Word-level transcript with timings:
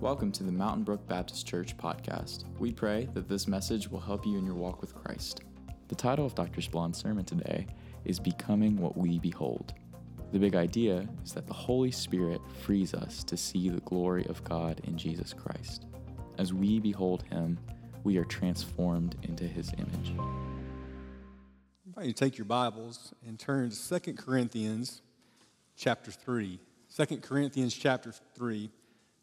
Welcome 0.00 0.30
to 0.32 0.44
the 0.44 0.52
Mountain 0.52 0.84
Brook 0.84 1.08
Baptist 1.08 1.46
Church 1.46 1.74
podcast. 1.78 2.44
We 2.58 2.70
pray 2.70 3.08
that 3.14 3.30
this 3.30 3.48
message 3.48 3.88
will 3.88 3.98
help 3.98 4.26
you 4.26 4.36
in 4.36 4.44
your 4.44 4.54
walk 4.54 4.82
with 4.82 4.94
Christ. 4.94 5.40
The 5.88 5.94
title 5.94 6.26
of 6.26 6.34
Dr. 6.34 6.60
Splon's 6.60 6.98
sermon 6.98 7.24
today 7.24 7.66
is 8.04 8.20
Becoming 8.20 8.76
What 8.76 8.94
We 8.94 9.18
Behold. 9.18 9.72
The 10.32 10.38
big 10.38 10.54
idea 10.54 11.08
is 11.24 11.32
that 11.32 11.46
the 11.46 11.54
Holy 11.54 11.90
Spirit 11.90 12.42
frees 12.62 12.92
us 12.92 13.24
to 13.24 13.38
see 13.38 13.70
the 13.70 13.80
glory 13.80 14.26
of 14.26 14.44
God 14.44 14.82
in 14.84 14.98
Jesus 14.98 15.32
Christ. 15.32 15.86
As 16.36 16.52
we 16.52 16.78
behold 16.78 17.22
Him, 17.30 17.58
we 18.04 18.18
are 18.18 18.24
transformed 18.24 19.16
into 19.22 19.44
His 19.44 19.72
image. 19.78 20.12
I 20.18 21.86
invite 21.86 22.04
you 22.04 22.12
to 22.12 22.24
take 22.24 22.36
your 22.36 22.44
Bibles 22.44 23.14
and 23.26 23.38
turn 23.38 23.70
to 23.70 24.00
2 24.00 24.12
Corinthians 24.12 25.00
chapter 25.74 26.10
3. 26.10 26.60
2 26.94 27.16
Corinthians 27.16 27.72
chapter 27.72 28.12
3. 28.34 28.70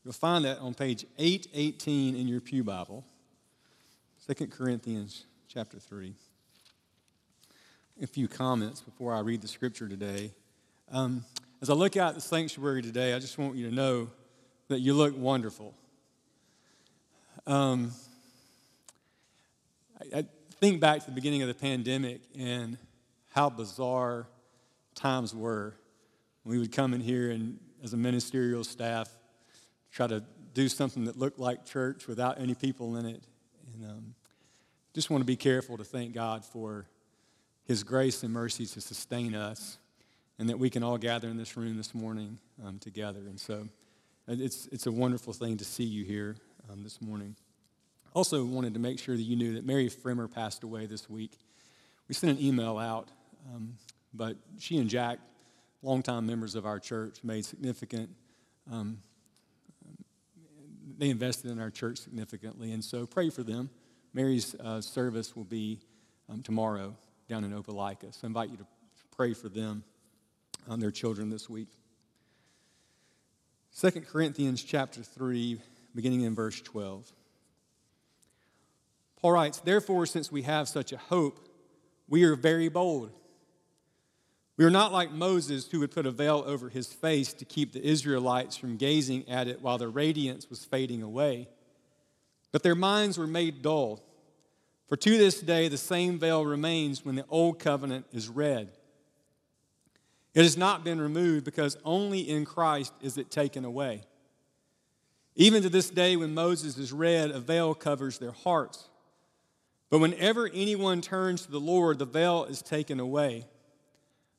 You'll 0.03 0.13
find 0.13 0.43
that 0.43 0.59
on 0.59 0.73
page 0.73 1.05
818 1.17 2.17
in 2.17 2.27
your 2.27 2.41
Pew 2.41 2.61
Bible. 2.61 3.05
2 4.27 4.47
Corinthians 4.47 5.25
chapter 5.47 5.79
3. 5.79 6.13
A 8.01 8.07
few 8.07 8.27
comments 8.27 8.81
before 8.81 9.13
I 9.13 9.19
read 9.19 9.41
the 9.41 9.47
scripture 9.47 9.87
today. 9.87 10.31
Um, 10.91 11.23
as 11.61 11.69
I 11.69 11.73
look 11.73 11.95
out 11.95 12.15
the 12.15 12.21
sanctuary 12.21 12.81
today, 12.81 13.13
I 13.13 13.19
just 13.19 13.37
want 13.37 13.55
you 13.55 13.69
to 13.69 13.73
know 13.73 14.09
that 14.67 14.79
you 14.79 14.93
look 14.93 15.17
wonderful. 15.17 15.73
Um, 17.47 17.91
I, 20.01 20.19
I 20.19 20.25
think 20.59 20.81
back 20.81 20.99
to 20.99 21.05
the 21.05 21.13
beginning 21.13 21.43
of 21.43 21.47
the 21.47 21.53
pandemic 21.53 22.19
and 22.37 22.77
how 23.31 23.49
bizarre 23.49 24.27
times 24.95 25.33
were. 25.33 25.75
We 26.43 26.59
would 26.59 26.73
come 26.73 26.93
in 26.93 26.99
here 26.99 27.31
and, 27.31 27.57
as 27.81 27.93
a 27.93 27.97
ministerial 27.97 28.65
staff, 28.65 29.09
try 29.93 30.07
to 30.07 30.23
do 30.53 30.67
something 30.67 31.05
that 31.05 31.17
looked 31.17 31.39
like 31.39 31.65
church 31.65 32.07
without 32.07 32.39
any 32.39 32.55
people 32.55 32.97
in 32.97 33.05
it. 33.05 33.23
And 33.73 33.85
um, 33.89 34.15
just 34.93 35.09
want 35.09 35.21
to 35.21 35.25
be 35.25 35.35
careful 35.35 35.77
to 35.77 35.83
thank 35.83 36.13
God 36.13 36.43
for 36.43 36.87
His 37.65 37.83
grace 37.83 38.23
and 38.23 38.33
mercy 38.33 38.65
to 38.65 38.81
sustain 38.81 39.35
us, 39.35 39.77
and 40.39 40.49
that 40.49 40.57
we 40.59 40.69
can 40.69 40.83
all 40.83 40.97
gather 40.97 41.29
in 41.29 41.37
this 41.37 41.55
room 41.55 41.77
this 41.77 41.93
morning 41.93 42.39
um, 42.65 42.79
together. 42.79 43.19
And 43.19 43.39
so 43.39 43.67
it's, 44.27 44.67
it's 44.71 44.87
a 44.87 44.91
wonderful 44.91 45.31
thing 45.31 45.57
to 45.57 45.65
see 45.65 45.83
you 45.83 46.03
here 46.03 46.35
um, 46.71 46.83
this 46.83 47.01
morning. 47.01 47.35
Also, 48.13 48.43
wanted 48.43 48.73
to 48.73 48.79
make 48.79 48.99
sure 48.99 49.15
that 49.15 49.23
you 49.23 49.35
knew 49.35 49.53
that 49.53 49.65
Mary 49.65 49.89
Frimmer 49.89 50.27
passed 50.27 50.63
away 50.63 50.85
this 50.85 51.09
week. 51.09 51.37
We 52.07 52.15
sent 52.15 52.37
an 52.37 52.45
email 52.45 52.77
out, 52.77 53.09
um, 53.53 53.75
but 54.13 54.37
she 54.59 54.77
and 54.77 54.89
Jack, 54.89 55.19
longtime 55.81 56.25
members 56.25 56.55
of 56.55 56.65
our 56.65 56.79
church, 56.79 57.23
made 57.23 57.45
significant 57.45 58.09
um, 58.71 58.99
they 60.97 61.09
invested 61.09 61.51
in 61.51 61.59
our 61.59 61.69
church 61.69 61.99
significantly. 61.99 62.71
And 62.71 62.83
so 62.83 63.05
pray 63.05 63.29
for 63.29 63.43
them. 63.43 63.69
Mary's 64.13 64.55
uh, 64.55 64.81
service 64.81 65.35
will 65.35 65.43
be 65.43 65.79
um, 66.29 66.43
tomorrow 66.43 66.95
down 67.27 67.43
in 67.43 67.51
Opelika. 67.51 68.13
So 68.13 68.21
I 68.23 68.27
invite 68.27 68.49
you 68.49 68.57
to 68.57 68.65
pray 69.15 69.33
for 69.33 69.49
them 69.49 69.83
on 70.67 70.79
their 70.79 70.91
children 70.91 71.29
this 71.29 71.49
week. 71.49 71.69
2 73.79 73.91
Corinthians 74.01 74.63
chapter 74.63 75.01
3, 75.01 75.59
beginning 75.95 76.21
in 76.21 76.35
verse 76.35 76.61
12. 76.61 77.11
Paul 79.19 79.31
writes, 79.31 79.59
Therefore, 79.59 80.05
since 80.05 80.31
we 80.31 80.43
have 80.43 80.67
such 80.67 80.91
a 80.91 80.97
hope, 80.97 81.39
we 82.07 82.23
are 82.23 82.35
very 82.35 82.69
bold. 82.69 83.11
We 84.55 84.65
are 84.65 84.69
not 84.69 84.93
like 84.93 85.11
Moses, 85.11 85.67
who 85.67 85.79
would 85.79 85.91
put 85.91 86.05
a 86.05 86.11
veil 86.11 86.43
over 86.45 86.69
his 86.69 86.87
face 86.87 87.33
to 87.33 87.45
keep 87.45 87.73
the 87.73 87.83
Israelites 87.83 88.55
from 88.55 88.77
gazing 88.77 89.27
at 89.27 89.47
it 89.47 89.61
while 89.61 89.79
the 89.79 89.87
radiance 89.87 90.49
was 90.49 90.63
fading 90.63 91.01
away. 91.01 91.47
But 92.51 92.61
their 92.61 92.75
minds 92.75 93.17
were 93.17 93.25
made 93.25 93.63
dull. 93.63 94.03
For 94.87 94.95
to 94.95 95.17
this 95.17 95.41
day, 95.41 95.69
the 95.69 95.77
same 95.77 96.19
veil 96.19 96.45
remains 96.45 97.03
when 97.03 97.15
the 97.15 97.25
old 97.29 97.57
covenant 97.57 98.05
is 98.13 98.29
read. 98.29 98.69
It 100.35 100.43
has 100.43 100.55
not 100.57 100.83
been 100.83 101.01
removed 101.01 101.45
because 101.45 101.77
only 101.83 102.19
in 102.19 102.45
Christ 102.45 102.93
is 103.01 103.17
it 103.17 103.31
taken 103.31 103.65
away. 103.65 104.03
Even 105.35 105.63
to 105.63 105.69
this 105.69 105.89
day, 105.89 106.15
when 106.15 106.35
Moses 106.35 106.77
is 106.77 106.93
read, 106.93 107.31
a 107.31 107.39
veil 107.39 107.73
covers 107.73 108.19
their 108.19 108.31
hearts. 108.31 108.87
But 109.89 109.99
whenever 109.99 110.47
anyone 110.47 111.01
turns 111.01 111.43
to 111.45 111.51
the 111.51 111.59
Lord, 111.59 111.97
the 111.97 112.05
veil 112.05 112.45
is 112.45 112.61
taken 112.61 112.99
away. 112.99 113.45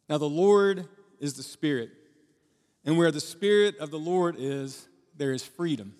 Now, 0.09 0.19
the 0.19 0.29
Lord 0.29 0.87
is 1.21 1.35
the 1.35 1.43
Spirit, 1.43 1.91
and 2.85 2.99
where 2.99 3.11
the 3.11 3.21
Spirit 3.21 3.79
of 3.79 3.91
the 3.91 3.99
Lord 3.99 4.37
is, 4.39 4.87
there 5.17 5.33
is 5.33 5.43
freedom. 5.43 5.95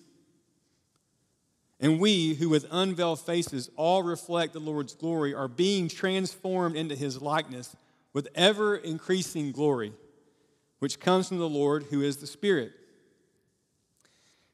And 1.79 1.99
we, 1.99 2.35
who 2.35 2.49
with 2.49 2.65
unveiled 2.71 3.19
faces 3.19 3.69
all 3.75 4.03
reflect 4.03 4.53
the 4.53 4.59
Lord's 4.59 4.93
glory, 4.93 5.33
are 5.33 5.47
being 5.47 5.87
transformed 5.87 6.75
into 6.75 6.95
his 6.95 7.21
likeness 7.21 7.75
with 8.13 8.27
ever 8.35 8.75
increasing 8.77 9.51
glory, 9.51 9.93
which 10.79 10.99
comes 10.99 11.27
from 11.27 11.37
the 11.37 11.49
Lord, 11.49 11.83
who 11.89 12.01
is 12.01 12.17
the 12.17 12.27
Spirit. 12.27 12.71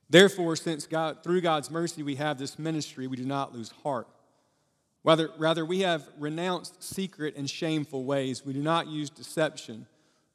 Therefore, 0.10 0.56
since 0.56 0.88
God, 0.88 1.24
through 1.24 1.42
God's 1.42 1.70
mercy 1.70 2.04
we 2.04 2.16
have 2.16 2.38
this 2.38 2.58
ministry, 2.58 3.08
we 3.08 3.18
do 3.18 3.26
not 3.26 3.54
lose 3.54 3.72
heart. 3.84 4.08
Rather, 5.04 5.32
rather, 5.38 5.66
we 5.66 5.80
have 5.80 6.08
renounced 6.20 6.84
secret 6.84 7.36
and 7.36 7.50
shameful 7.50 8.04
ways. 8.04 8.46
We 8.46 8.54
do 8.54 8.62
not 8.62 8.88
use 8.88 9.10
deception, 9.10 9.88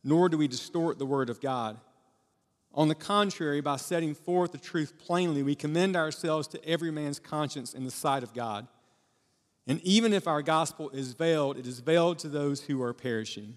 nor 0.03 0.29
do 0.29 0.39
we 0.39 0.49
distort 0.49 0.99
the 0.99 1.07
word 1.07 1.31
of 1.31 1.41
God. 1.41 1.79
On 2.75 2.89
the 2.89 2.95
contrary, 2.95 3.61
by 3.61 3.77
setting 3.77 4.15
forth 4.15 4.53
the 4.53 4.59
truth 4.59 4.99
plainly, 4.99 5.43
we 5.43 5.55
commend 5.55 5.97
ourselves 5.97 6.49
to 6.49 6.65
every 6.65 6.91
man's 6.91 7.19
conscience 7.19 7.75
in 7.75 7.85
the 7.85 7.91
sight 7.91 8.23
of 8.23 8.35
God. 8.35 8.67
And 9.67 9.81
even 9.83 10.13
if 10.13 10.29
our 10.29 10.43
gospel 10.43 10.91
is 10.91 11.13
veiled, 11.13 11.59
it 11.59 11.67
is 11.67 11.81
veiled 11.81 12.19
to 12.21 12.29
those 12.29 12.63
who 12.63 12.83
are 12.83 12.93
perishing. 12.93 13.57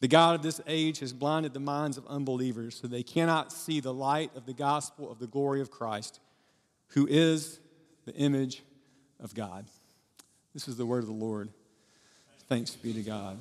The 0.00 0.08
God 0.08 0.34
of 0.34 0.42
this 0.42 0.60
age 0.66 0.98
has 1.00 1.12
blinded 1.12 1.52
the 1.52 1.60
minds 1.60 1.96
of 1.96 2.06
unbelievers 2.06 2.80
so 2.80 2.88
they 2.88 3.04
cannot 3.04 3.52
see 3.52 3.78
the 3.80 3.94
light 3.94 4.34
of 4.34 4.46
the 4.46 4.54
gospel 4.54 5.10
of 5.12 5.18
the 5.18 5.28
glory 5.28 5.60
of 5.60 5.70
Christ, 5.70 6.18
who 6.88 7.06
is 7.06 7.60
the 8.04 8.14
image 8.14 8.62
of 9.20 9.34
God. 9.34 9.66
This 10.54 10.68
is 10.68 10.76
the 10.76 10.84
word 10.84 10.98
of 10.98 11.06
the 11.06 11.12
Lord. 11.12 11.48
Thanks 12.48 12.74
be 12.74 12.92
to 12.92 13.02
God. 13.02 13.38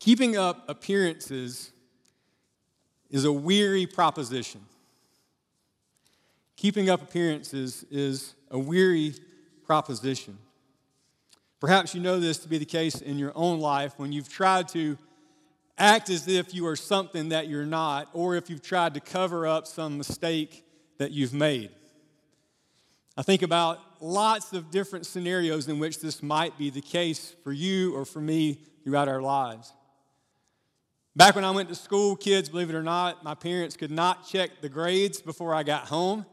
Keeping 0.00 0.36
up 0.36 0.68
appearances 0.68 1.70
is 3.10 3.24
a 3.24 3.32
weary 3.32 3.86
proposition. 3.86 4.60
Keeping 6.56 6.90
up 6.90 7.02
appearances 7.02 7.84
is 7.90 8.34
a 8.50 8.58
weary 8.58 9.14
proposition. 9.64 10.38
Perhaps 11.60 11.94
you 11.94 12.00
know 12.00 12.18
this 12.18 12.38
to 12.38 12.48
be 12.48 12.58
the 12.58 12.64
case 12.64 13.00
in 13.00 13.18
your 13.18 13.32
own 13.36 13.60
life 13.60 13.94
when 13.96 14.10
you've 14.10 14.28
tried 14.28 14.68
to 14.68 14.98
act 15.76 16.10
as 16.10 16.26
if 16.26 16.52
you 16.52 16.66
are 16.66 16.76
something 16.76 17.28
that 17.28 17.46
you're 17.46 17.64
not, 17.64 18.08
or 18.12 18.34
if 18.34 18.50
you've 18.50 18.62
tried 18.62 18.94
to 18.94 19.00
cover 19.00 19.46
up 19.46 19.66
some 19.66 19.96
mistake 19.96 20.64
that 20.98 21.12
you've 21.12 21.32
made. 21.32 21.70
I 23.16 23.22
think 23.22 23.42
about 23.42 23.78
lots 24.00 24.52
of 24.52 24.70
different 24.70 25.06
scenarios 25.06 25.68
in 25.68 25.78
which 25.78 26.00
this 26.00 26.22
might 26.22 26.56
be 26.58 26.70
the 26.70 26.80
case 26.80 27.34
for 27.42 27.52
you 27.52 27.94
or 27.94 28.04
for 28.04 28.20
me 28.20 28.58
throughout 28.84 29.08
our 29.08 29.20
lives. 29.20 29.72
Back 31.16 31.34
when 31.34 31.44
I 31.44 31.50
went 31.50 31.68
to 31.68 31.74
school, 31.74 32.14
kids, 32.14 32.48
believe 32.48 32.70
it 32.70 32.76
or 32.76 32.82
not, 32.82 33.24
my 33.24 33.34
parents 33.34 33.76
could 33.76 33.90
not 33.90 34.28
check 34.28 34.60
the 34.60 34.68
grades 34.68 35.20
before 35.20 35.52
I 35.52 35.64
got 35.64 35.88
home. 35.88 36.24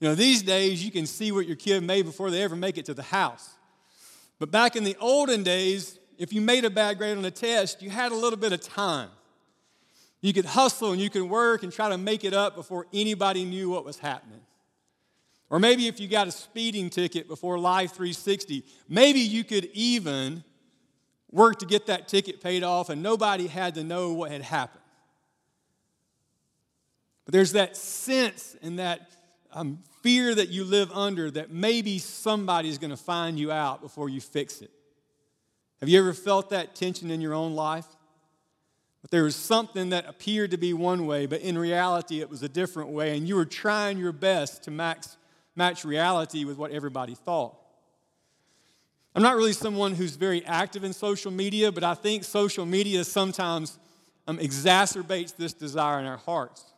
You 0.00 0.08
know, 0.08 0.14
these 0.14 0.42
days 0.42 0.84
you 0.84 0.90
can 0.90 1.06
see 1.06 1.32
what 1.32 1.46
your 1.46 1.56
kid 1.56 1.82
made 1.82 2.04
before 2.04 2.30
they 2.30 2.42
ever 2.42 2.54
make 2.54 2.78
it 2.78 2.84
to 2.86 2.94
the 2.94 3.02
house. 3.02 3.56
But 4.38 4.50
back 4.50 4.76
in 4.76 4.84
the 4.84 4.96
olden 5.00 5.42
days, 5.42 5.98
if 6.18 6.32
you 6.32 6.40
made 6.40 6.64
a 6.64 6.70
bad 6.70 6.98
grade 6.98 7.16
on 7.16 7.24
a 7.24 7.30
test, 7.30 7.82
you 7.82 7.90
had 7.90 8.12
a 8.12 8.14
little 8.14 8.38
bit 8.38 8.52
of 8.52 8.60
time. 8.60 9.08
You 10.20 10.32
could 10.32 10.44
hustle 10.44 10.92
and 10.92 11.00
you 11.00 11.10
could 11.10 11.24
work 11.24 11.62
and 11.62 11.72
try 11.72 11.88
to 11.88 11.98
make 11.98 12.24
it 12.24 12.32
up 12.32 12.56
before 12.56 12.86
anybody 12.92 13.44
knew 13.44 13.70
what 13.70 13.84
was 13.84 13.98
happening. 13.98 14.40
Or 15.48 15.58
maybe 15.58 15.86
if 15.86 16.00
you 16.00 16.08
got 16.08 16.26
a 16.26 16.32
speeding 16.32 16.90
ticket 16.90 17.28
before 17.28 17.58
Life 17.58 17.92
360, 17.92 18.64
maybe 18.88 19.20
you 19.20 19.44
could 19.44 19.66
even 19.72 20.42
work 21.30 21.60
to 21.60 21.66
get 21.66 21.86
that 21.86 22.08
ticket 22.08 22.40
paid 22.40 22.62
off 22.62 22.88
and 22.88 23.02
nobody 23.02 23.46
had 23.46 23.74
to 23.76 23.84
know 23.84 24.12
what 24.12 24.32
had 24.32 24.42
happened. 24.42 24.82
But 27.24 27.32
there's 27.32 27.52
that 27.52 27.76
sense 27.76 28.56
and 28.62 28.78
that 28.78 29.10
um, 29.52 29.80
fear 30.02 30.34
that 30.34 30.48
you 30.48 30.64
live 30.64 30.90
under 30.92 31.30
that 31.30 31.50
maybe 31.50 31.98
somebody's 31.98 32.78
going 32.78 32.90
to 32.90 32.96
find 32.96 33.38
you 33.38 33.52
out 33.52 33.80
before 33.80 34.08
you 34.08 34.20
fix 34.20 34.60
it. 34.62 34.70
Have 35.80 35.88
you 35.88 35.98
ever 35.98 36.12
felt 36.12 36.50
that 36.50 36.74
tension 36.74 37.10
in 37.10 37.20
your 37.20 37.34
own 37.34 37.54
life? 37.54 37.86
But 39.02 39.10
there 39.10 39.24
was 39.24 39.36
something 39.36 39.90
that 39.90 40.08
appeared 40.08 40.50
to 40.50 40.56
be 40.56 40.72
one 40.72 41.06
way, 41.06 41.26
but 41.26 41.40
in 41.40 41.56
reality 41.56 42.20
it 42.20 42.30
was 42.30 42.42
a 42.42 42.48
different 42.48 42.90
way, 42.90 43.16
and 43.16 43.28
you 43.28 43.36
were 43.36 43.44
trying 43.44 43.98
your 43.98 44.12
best 44.12 44.64
to 44.64 44.70
max 44.70 45.16
match 45.56 45.84
reality 45.84 46.44
with 46.44 46.56
what 46.56 46.70
everybody 46.70 47.14
thought. 47.14 47.56
I'm 49.14 49.22
not 49.22 49.36
really 49.36 49.54
someone 49.54 49.94
who's 49.94 50.14
very 50.14 50.44
active 50.44 50.84
in 50.84 50.92
social 50.92 51.30
media, 51.30 51.72
but 51.72 51.82
I 51.82 51.94
think 51.94 52.22
social 52.22 52.66
media 52.66 53.02
sometimes 53.02 53.78
um, 54.28 54.36
exacerbates 54.38 55.34
this 55.34 55.54
desire 55.54 55.98
in 55.98 56.04
our 56.04 56.18
hearts. 56.18 56.74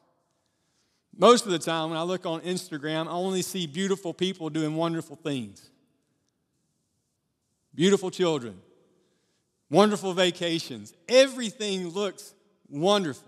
Most 1.17 1.47
of 1.47 1.51
the 1.51 1.59
time, 1.59 1.91
when 1.91 1.99
I 1.99 2.03
look 2.03 2.27
on 2.27 2.41
Instagram, 2.43 3.09
I 3.09 3.11
only 3.11 3.43
see 3.43 3.67
beautiful 3.67 4.15
people 4.15 4.51
doing 4.51 4.77
wonderful 4.77 5.17
things. 5.17 5.69
Beautiful 7.75 8.11
children, 8.13 8.61
wonderful 9.69 10.13
vacations. 10.13 10.95
Everything 11.09 11.89
looks 11.89 12.35
wonderful. 12.69 13.28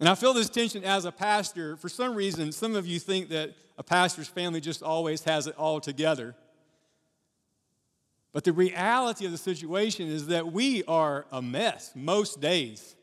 And 0.00 0.08
I 0.08 0.14
feel 0.14 0.32
this 0.32 0.48
tension 0.48 0.84
as 0.84 1.04
a 1.04 1.12
pastor. 1.12 1.76
For 1.76 1.88
some 1.88 2.14
reason, 2.14 2.52
some 2.52 2.76
of 2.76 2.86
you 2.86 2.98
think 2.98 3.30
that 3.30 3.54
a 3.76 3.82
pastor's 3.82 4.28
family 4.28 4.60
just 4.60 4.82
always 4.82 5.24
has 5.24 5.46
it 5.46 5.56
all 5.56 5.80
together. 5.80 6.34
But 8.32 8.44
the 8.44 8.52
reality 8.52 9.24
of 9.24 9.32
the 9.32 9.38
situation 9.38 10.08
is 10.08 10.28
that 10.28 10.52
we 10.52 10.84
are 10.84 11.26
a 11.32 11.42
mess 11.42 11.92
most 11.96 12.40
days. 12.40 12.94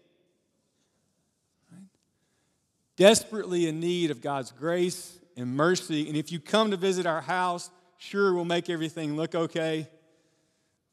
Desperately 2.96 3.68
in 3.68 3.82
need 3.82 4.12
of 4.12 4.22
God's 4.22 4.52
grace 4.52 5.20
and 5.36 5.56
mercy. 5.56 6.08
And 6.08 6.16
if 6.16 6.32
you 6.32 6.40
come 6.40 6.72
to 6.72 6.78
visit 6.78 7.06
our 7.06 7.22
house, 7.22 7.70
sure, 7.98 8.34
we'll 8.34 8.46
make 8.46 8.70
everything 8.70 9.18
look 9.18 9.36
okay. 9.36 9.90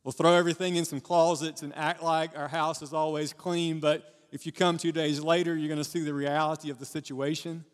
We'll 0.02 0.12
throw 0.12 0.34
everything 0.34 0.74
in 0.74 0.84
some 0.84 1.00
closets 1.00 1.62
and 1.62 1.72
act 1.76 2.02
like 2.02 2.36
our 2.36 2.48
house 2.48 2.82
is 2.82 2.92
always 2.92 3.32
clean, 3.32 3.78
but 3.78 4.12
if 4.32 4.46
you 4.46 4.50
come 4.50 4.78
two 4.78 4.92
days 4.92 5.20
later, 5.20 5.54
you're 5.54 5.68
going 5.68 5.76
to 5.76 5.88
see 5.88 6.00
the 6.00 6.14
reality 6.14 6.70
of 6.70 6.78
the 6.78 6.86
situation. 6.86 7.64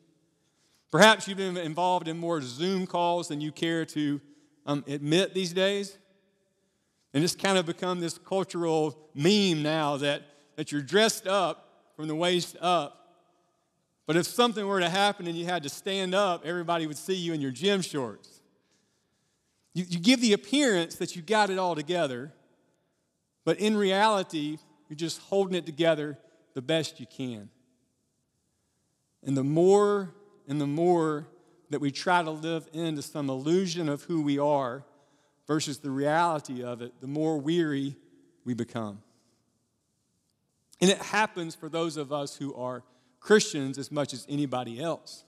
Perhaps 0.91 1.29
you've 1.29 1.39
been 1.39 1.57
involved 1.57 2.09
in 2.09 2.19
more 2.19 2.43
Zoom 2.43 2.85
calls 2.85 3.29
than 3.29 3.41
you 3.41 3.53
care 3.53 3.85
to 3.87 4.21
um, 4.67 4.85
admit 4.89 5.35
these 5.35 5.53
days. 5.53 5.97
And 7.15 7.23
it's 7.23 7.37
kind 7.37 7.59
of 7.59 7.65
become 7.65 8.01
this 8.01 8.19
cultural 8.19 8.99
meme 9.15 9.63
now 9.63 9.99
that, 9.99 10.23
that 10.57 10.73
you're 10.73 10.83
dressed 10.83 11.29
up 11.29 11.93
from 11.95 12.09
the 12.09 12.15
waist 12.15 12.57
up. 12.61 12.95
But 14.07 14.17
if 14.17 14.27
something 14.27 14.67
were 14.67 14.81
to 14.81 14.89
happen 14.89 15.29
and 15.29 15.39
you 15.39 15.45
had 15.45 15.63
to 15.63 15.69
stand 15.69 16.15
up, 16.15 16.45
everybody 16.45 16.89
would 16.89 16.99
see 16.99 17.15
you 17.15 17.35
in 17.35 17.41
your 17.41 17.51
gym 17.53 17.83
shorts. 17.83 18.41
You, 19.75 19.85
you 19.89 20.01
give 20.01 20.21
the 20.21 20.33
appearance 20.33 20.97
that 20.97 21.15
you 21.15 21.23
got 21.23 21.51
it 21.51 21.59
all 21.59 21.77
together, 21.77 22.33
but 23.45 23.61
in 23.61 23.77
reality, 23.77 24.59
you're 24.89 24.97
just 24.97 25.21
holding 25.21 25.55
it 25.55 25.65
together 25.65 26.19
the 26.59 26.63
best 26.63 26.99
you 26.99 27.07
can. 27.07 27.49
And 29.23 29.37
the 29.37 29.45
more 29.45 30.13
and 30.49 30.61
the 30.61 30.67
more 30.67 31.29
that 31.71 31.81
we 31.81 31.93
try 31.93 32.21
to 32.21 32.33
live 32.33 32.67
into 32.73 33.01
some 33.01 33.31
illusion 33.31 33.89
of 33.89 34.03
who 34.03 34.23
we 34.23 34.41
are 34.41 34.85
versus 35.47 35.79
the 35.79 35.93
reality 35.93 36.65
of 36.65 36.83
it, 36.83 37.01
the 37.01 37.07
more 37.07 37.39
weary 37.39 37.95
we 38.45 38.55
become. 38.55 39.01
And 40.81 40.91
it 40.91 40.99
happens 40.99 41.55
for 41.55 41.69
those 41.69 41.97
of 41.97 42.13
us 42.13 42.35
who 42.35 42.53
are 42.57 42.83
Christians 43.21 43.79
as 43.79 43.93
much 43.93 44.13
as 44.13 44.27
anybody 44.29 44.83
else. 44.83 45.23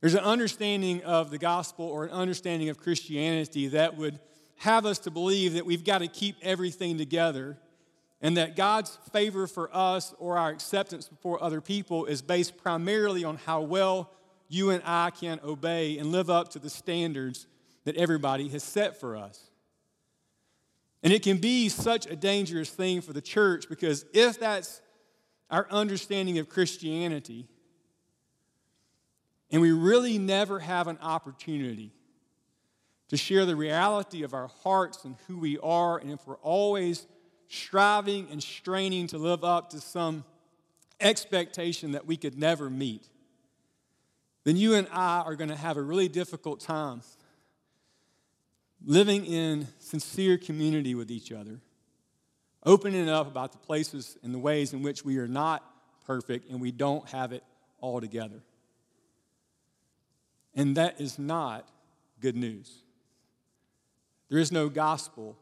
There's 0.00 0.14
an 0.14 0.20
understanding 0.20 1.02
of 1.02 1.32
the 1.32 1.38
gospel 1.38 1.86
or 1.86 2.04
an 2.04 2.12
understanding 2.12 2.68
of 2.68 2.78
Christianity 2.78 3.66
that 3.68 3.96
would 3.96 4.20
have 4.58 4.86
us 4.86 5.00
to 5.00 5.10
believe 5.10 5.54
that 5.54 5.66
we've 5.66 5.84
got 5.84 5.98
to 5.98 6.06
keep 6.06 6.36
everything 6.42 6.96
together 6.96 7.58
and 8.24 8.38
that 8.38 8.56
God's 8.56 8.98
favor 9.12 9.46
for 9.46 9.68
us 9.70 10.14
or 10.18 10.38
our 10.38 10.48
acceptance 10.48 11.08
before 11.08 11.44
other 11.44 11.60
people 11.60 12.06
is 12.06 12.22
based 12.22 12.56
primarily 12.56 13.22
on 13.22 13.36
how 13.36 13.60
well 13.60 14.10
you 14.48 14.70
and 14.70 14.82
I 14.86 15.10
can 15.10 15.40
obey 15.44 15.98
and 15.98 16.10
live 16.10 16.30
up 16.30 16.48
to 16.52 16.58
the 16.58 16.70
standards 16.70 17.46
that 17.84 17.96
everybody 17.96 18.48
has 18.48 18.64
set 18.64 18.98
for 18.98 19.14
us. 19.14 19.50
And 21.02 21.12
it 21.12 21.22
can 21.22 21.36
be 21.36 21.68
such 21.68 22.06
a 22.06 22.16
dangerous 22.16 22.70
thing 22.70 23.02
for 23.02 23.12
the 23.12 23.20
church 23.20 23.68
because 23.68 24.06
if 24.14 24.40
that's 24.40 24.80
our 25.50 25.66
understanding 25.70 26.38
of 26.38 26.48
Christianity, 26.48 27.46
and 29.50 29.60
we 29.60 29.70
really 29.70 30.16
never 30.16 30.60
have 30.60 30.88
an 30.88 30.96
opportunity 31.02 31.92
to 33.08 33.18
share 33.18 33.44
the 33.44 33.54
reality 33.54 34.22
of 34.22 34.32
our 34.32 34.48
hearts 34.62 35.04
and 35.04 35.14
who 35.26 35.38
we 35.38 35.58
are, 35.58 35.98
and 35.98 36.10
if 36.10 36.26
we're 36.26 36.36
always 36.36 37.06
striving 37.48 38.28
and 38.30 38.42
straining 38.42 39.06
to 39.08 39.18
live 39.18 39.44
up 39.44 39.70
to 39.70 39.80
some 39.80 40.24
expectation 41.00 41.92
that 41.92 42.06
we 42.06 42.16
could 42.16 42.38
never 42.38 42.70
meet, 42.70 43.08
then 44.44 44.56
you 44.56 44.74
and 44.74 44.86
I 44.92 45.20
are 45.20 45.36
going 45.36 45.50
to 45.50 45.56
have 45.56 45.76
a 45.76 45.82
really 45.82 46.08
difficult 46.08 46.60
time 46.60 47.02
living 48.84 49.24
in 49.24 49.66
sincere 49.78 50.36
community 50.36 50.94
with 50.94 51.10
each 51.10 51.32
other, 51.32 51.60
opening 52.64 53.08
up 53.08 53.26
about 53.26 53.52
the 53.52 53.58
places 53.58 54.18
and 54.22 54.34
the 54.34 54.38
ways 54.38 54.72
in 54.72 54.82
which 54.82 55.04
we 55.04 55.18
are 55.18 55.28
not 55.28 55.64
perfect 56.06 56.50
and 56.50 56.60
we 56.60 56.70
don't 56.70 57.08
have 57.08 57.32
it 57.32 57.42
all 57.80 58.00
together. 58.00 58.42
And 60.54 60.76
that 60.76 61.00
is 61.00 61.18
not 61.18 61.68
good 62.20 62.36
news. 62.36 62.70
There 64.28 64.38
is 64.38 64.52
no 64.52 64.68
gospel 64.68 65.36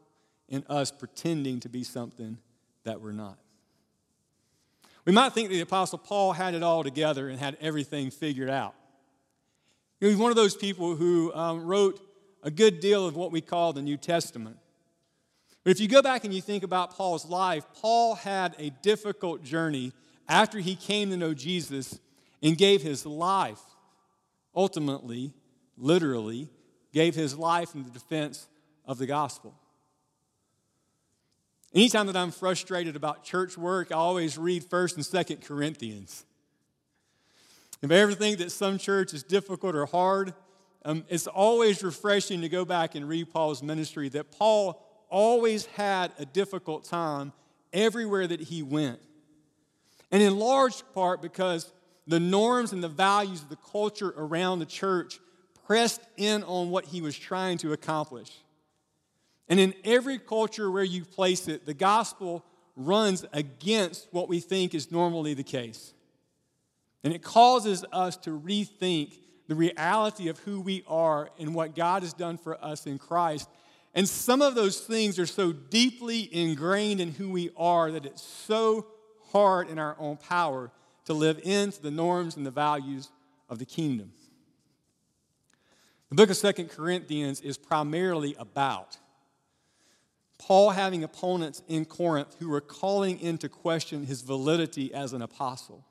in 0.53 0.63
us 0.69 0.91
pretending 0.91 1.59
to 1.59 1.67
be 1.67 1.83
something 1.83 2.37
that 2.83 3.01
we're 3.01 3.11
not. 3.11 3.39
We 5.03 5.11
might 5.11 5.33
think 5.33 5.49
that 5.49 5.55
the 5.55 5.61
Apostle 5.61 5.97
Paul 5.97 6.31
had 6.31 6.53
it 6.53 6.61
all 6.61 6.83
together 6.83 7.27
and 7.27 7.39
had 7.39 7.57
everything 7.59 8.11
figured 8.11 8.51
out. 8.51 8.75
He 9.99 10.05
was 10.05 10.15
one 10.15 10.29
of 10.29 10.35
those 10.35 10.55
people 10.55 10.95
who 10.95 11.33
um, 11.33 11.65
wrote 11.65 11.99
a 12.43 12.51
good 12.51 12.81
deal 12.81 13.07
of 13.07 13.15
what 13.15 13.31
we 13.31 13.41
call 13.41 13.73
the 13.73 13.81
New 13.81 13.97
Testament. 13.97 14.57
But 15.63 15.71
if 15.71 15.79
you 15.79 15.87
go 15.87 16.03
back 16.03 16.23
and 16.23 16.31
you 16.31 16.41
think 16.41 16.63
about 16.63 16.93
Paul's 16.93 17.25
life, 17.25 17.65
Paul 17.81 18.13
had 18.13 18.55
a 18.59 18.69
difficult 18.83 19.43
journey 19.43 19.91
after 20.29 20.59
he 20.59 20.75
came 20.75 21.09
to 21.09 21.17
know 21.17 21.33
Jesus 21.33 21.99
and 22.43 22.55
gave 22.55 22.83
his 22.83 23.07
life, 23.07 23.61
ultimately, 24.55 25.33
literally, 25.77 26.51
gave 26.93 27.15
his 27.15 27.35
life 27.35 27.73
in 27.73 27.83
the 27.83 27.89
defense 27.89 28.47
of 28.85 28.99
the 28.99 29.07
gospel. 29.07 29.55
Anytime 31.73 32.05
that 32.05 32.15
I'm 32.15 32.29
frustrated 32.29 32.95
about 32.95 33.23
church 33.23 33.57
work, 33.57 33.91
I 33.91 33.95
always 33.95 34.37
read 34.37 34.63
1st 34.63 34.95
and 34.95 35.05
2nd 35.05 35.43
Corinthians. 35.43 36.23
If 37.81 37.91
I 37.91 37.95
ever 37.95 38.13
think 38.13 38.37
that 38.37 38.51
some 38.51 38.77
church 38.77 39.13
is 39.13 39.23
difficult 39.23 39.75
or 39.75 39.87
hard, 39.87 40.35
um, 40.85 41.03
it's 41.09 41.25
always 41.25 41.83
refreshing 41.83 42.41
to 42.41 42.49
go 42.49 42.63
back 42.63 42.93
and 42.93 43.09
read 43.09 43.31
Paul's 43.31 43.63
ministry 43.63 44.07
that 44.09 44.31
Paul 44.31 44.85
always 45.09 45.65
had 45.65 46.11
a 46.19 46.25
difficult 46.25 46.85
time 46.85 47.33
everywhere 47.71 48.27
that 48.27 48.39
he 48.39 48.61
went. 48.61 48.99
And 50.11 50.21
in 50.21 50.37
large 50.37 50.83
part 50.93 51.23
because 51.23 51.73
the 52.05 52.19
norms 52.19 52.71
and 52.71 52.83
the 52.83 52.89
values 52.89 53.41
of 53.41 53.49
the 53.49 53.55
culture 53.55 54.13
around 54.15 54.59
the 54.59 54.65
church 54.65 55.19
pressed 55.65 56.01
in 56.17 56.43
on 56.43 56.69
what 56.69 56.85
he 56.85 57.01
was 57.01 57.17
trying 57.17 57.57
to 57.59 57.73
accomplish. 57.73 58.29
And 59.49 59.59
in 59.59 59.73
every 59.83 60.19
culture 60.19 60.71
where 60.71 60.83
you 60.83 61.05
place 61.05 61.47
it, 61.47 61.65
the 61.65 61.73
gospel 61.73 62.45
runs 62.75 63.25
against 63.33 64.07
what 64.11 64.29
we 64.29 64.39
think 64.39 64.73
is 64.73 64.91
normally 64.91 65.33
the 65.33 65.43
case. 65.43 65.93
And 67.03 67.13
it 67.13 67.21
causes 67.21 67.83
us 67.91 68.15
to 68.17 68.31
rethink 68.31 69.15
the 69.47 69.55
reality 69.55 70.29
of 70.29 70.39
who 70.39 70.61
we 70.61 70.83
are 70.87 71.29
and 71.37 71.53
what 71.53 71.75
God 71.75 72.03
has 72.03 72.13
done 72.13 72.37
for 72.37 72.63
us 72.63 72.85
in 72.85 72.97
Christ. 72.97 73.49
And 73.93 74.07
some 74.07 74.41
of 74.41 74.55
those 74.55 74.79
things 74.79 75.19
are 75.19 75.25
so 75.25 75.51
deeply 75.51 76.33
ingrained 76.33 77.01
in 77.01 77.11
who 77.11 77.29
we 77.29 77.51
are 77.57 77.91
that 77.91 78.05
it's 78.05 78.23
so 78.23 78.87
hard 79.31 79.69
in 79.69 79.77
our 79.77 79.95
own 79.99 80.17
power 80.17 80.71
to 81.05 81.13
live 81.13 81.39
into 81.43 81.81
the 81.81 81.91
norms 81.91 82.37
and 82.37 82.45
the 82.45 82.51
values 82.51 83.11
of 83.49 83.59
the 83.59 83.65
kingdom. 83.65 84.13
The 86.09 86.15
book 86.15 86.29
of 86.29 86.37
Second 86.37 86.69
Corinthians 86.69 87.41
is 87.41 87.57
primarily 87.57 88.35
about 88.39 88.97
Paul 90.37 90.71
having 90.71 91.03
opponents 91.03 91.61
in 91.67 91.85
Corinth 91.85 92.35
who 92.39 92.49
were 92.49 92.61
calling 92.61 93.19
into 93.19 93.47
question 93.49 94.05
his 94.05 94.21
validity 94.21 94.93
as 94.93 95.13
an 95.13 95.21
apostle. 95.21 95.85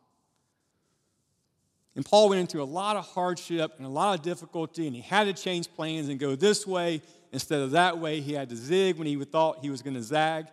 And 1.94 2.04
Paul 2.04 2.30
went 2.30 2.40
into 2.40 2.62
a 2.62 2.64
lot 2.64 2.96
of 2.96 3.06
hardship 3.06 3.74
and 3.76 3.86
a 3.86 3.90
lot 3.90 4.18
of 4.18 4.24
difficulty, 4.24 4.86
and 4.86 4.96
he 4.96 5.02
had 5.02 5.24
to 5.24 5.34
change 5.34 5.72
plans 5.74 6.08
and 6.08 6.18
go 6.18 6.34
this 6.34 6.66
way 6.66 7.02
instead 7.32 7.60
of 7.60 7.72
that 7.72 7.98
way. 7.98 8.20
He 8.20 8.32
had 8.32 8.48
to 8.48 8.56
zig 8.56 8.96
when 8.96 9.06
he 9.06 9.22
thought 9.24 9.58
he 9.60 9.70
was 9.70 9.82
going 9.82 9.94
to 9.94 10.02
zag. 10.02 10.46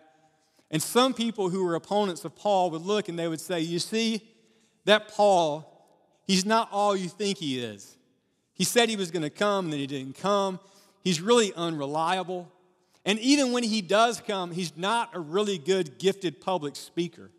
And 0.70 0.82
some 0.82 1.14
people 1.14 1.48
who 1.48 1.64
were 1.64 1.74
opponents 1.74 2.24
of 2.24 2.36
Paul 2.36 2.70
would 2.70 2.82
look 2.82 3.08
and 3.08 3.18
they 3.18 3.26
would 3.26 3.40
say, 3.40 3.60
You 3.60 3.78
see, 3.78 4.22
that 4.84 5.08
Paul, 5.08 5.66
he's 6.26 6.44
not 6.44 6.68
all 6.70 6.94
you 6.94 7.08
think 7.08 7.38
he 7.38 7.58
is. 7.58 7.96
He 8.52 8.64
said 8.64 8.88
he 8.90 8.96
was 8.96 9.10
going 9.10 9.22
to 9.22 9.30
come, 9.30 9.66
and 9.66 9.72
then 9.72 9.80
he 9.80 9.86
didn't 9.86 10.16
come. 10.16 10.60
He's 11.02 11.20
really 11.20 11.52
unreliable. 11.54 12.52
And 13.04 13.18
even 13.20 13.52
when 13.52 13.62
he 13.62 13.80
does 13.80 14.20
come, 14.20 14.52
he's 14.52 14.76
not 14.76 15.14
a 15.14 15.20
really 15.20 15.58
good, 15.58 15.98
gifted 15.98 16.40
public 16.40 16.76
speaker. 16.76 17.30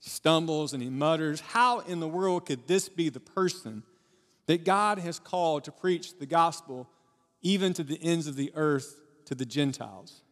He 0.00 0.10
stumbles 0.10 0.72
and 0.72 0.82
he 0.82 0.90
mutters. 0.90 1.40
How 1.40 1.80
in 1.80 2.00
the 2.00 2.08
world 2.08 2.46
could 2.46 2.66
this 2.66 2.88
be 2.88 3.08
the 3.08 3.20
person 3.20 3.82
that 4.46 4.64
God 4.64 4.98
has 4.98 5.18
called 5.18 5.64
to 5.64 5.72
preach 5.72 6.18
the 6.18 6.26
gospel 6.26 6.88
even 7.42 7.72
to 7.74 7.84
the 7.84 7.98
ends 8.02 8.26
of 8.26 8.36
the 8.36 8.52
earth 8.54 9.00
to 9.26 9.34
the 9.34 9.46
Gentiles? 9.46 10.22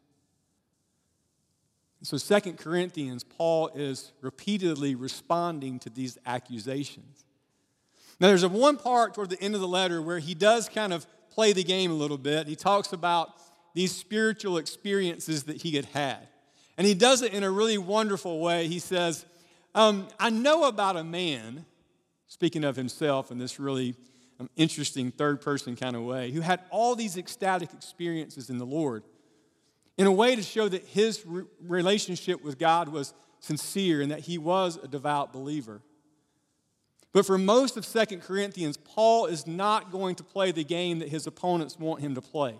So, 2.04 2.18
Second 2.18 2.58
Corinthians, 2.58 3.24
Paul 3.24 3.68
is 3.68 4.12
repeatedly 4.20 4.94
responding 4.94 5.78
to 5.80 5.90
these 5.90 6.18
accusations. 6.26 7.24
Now, 8.20 8.28
there's 8.28 8.42
a 8.42 8.48
one 8.48 8.76
part 8.76 9.14
toward 9.14 9.30
the 9.30 9.40
end 9.40 9.54
of 9.54 9.62
the 9.62 9.68
letter 9.68 10.02
where 10.02 10.18
he 10.18 10.34
does 10.34 10.68
kind 10.68 10.92
of 10.92 11.06
play 11.30 11.54
the 11.54 11.64
game 11.64 11.90
a 11.90 11.94
little 11.94 12.18
bit. 12.18 12.46
He 12.46 12.56
talks 12.56 12.92
about 12.92 13.30
these 13.74 13.94
spiritual 13.94 14.56
experiences 14.56 15.44
that 15.44 15.62
he 15.62 15.72
had 15.72 15.84
had. 15.86 16.28
And 16.78 16.86
he 16.86 16.94
does 16.94 17.22
it 17.22 17.32
in 17.32 17.42
a 17.42 17.50
really 17.50 17.78
wonderful 17.78 18.40
way. 18.40 18.68
He 18.68 18.78
says, 18.78 19.24
um, 19.74 20.08
I 20.18 20.30
know 20.30 20.64
about 20.64 20.96
a 20.96 21.04
man, 21.04 21.66
speaking 22.26 22.64
of 22.64 22.76
himself 22.76 23.30
in 23.30 23.38
this 23.38 23.60
really 23.60 23.94
um, 24.40 24.48
interesting 24.56 25.10
third 25.10 25.40
person 25.40 25.76
kind 25.76 25.94
of 25.96 26.02
way, 26.02 26.30
who 26.30 26.40
had 26.40 26.60
all 26.70 26.94
these 26.94 27.16
ecstatic 27.16 27.72
experiences 27.72 28.50
in 28.50 28.58
the 28.58 28.66
Lord 28.66 29.02
in 29.96 30.06
a 30.06 30.12
way 30.12 30.34
to 30.34 30.42
show 30.42 30.68
that 30.68 30.84
his 30.86 31.24
re- 31.24 31.44
relationship 31.60 32.42
with 32.42 32.58
God 32.58 32.88
was 32.88 33.14
sincere 33.40 34.00
and 34.00 34.10
that 34.10 34.20
he 34.20 34.38
was 34.38 34.76
a 34.82 34.88
devout 34.88 35.32
believer. 35.32 35.80
But 37.12 37.24
for 37.24 37.38
most 37.38 37.76
of 37.76 37.84
Second 37.84 38.22
Corinthians, 38.22 38.76
Paul 38.76 39.26
is 39.26 39.46
not 39.46 39.92
going 39.92 40.16
to 40.16 40.24
play 40.24 40.50
the 40.50 40.64
game 40.64 40.98
that 40.98 41.08
his 41.08 41.28
opponents 41.28 41.78
want 41.78 42.00
him 42.00 42.16
to 42.16 42.20
play. 42.20 42.58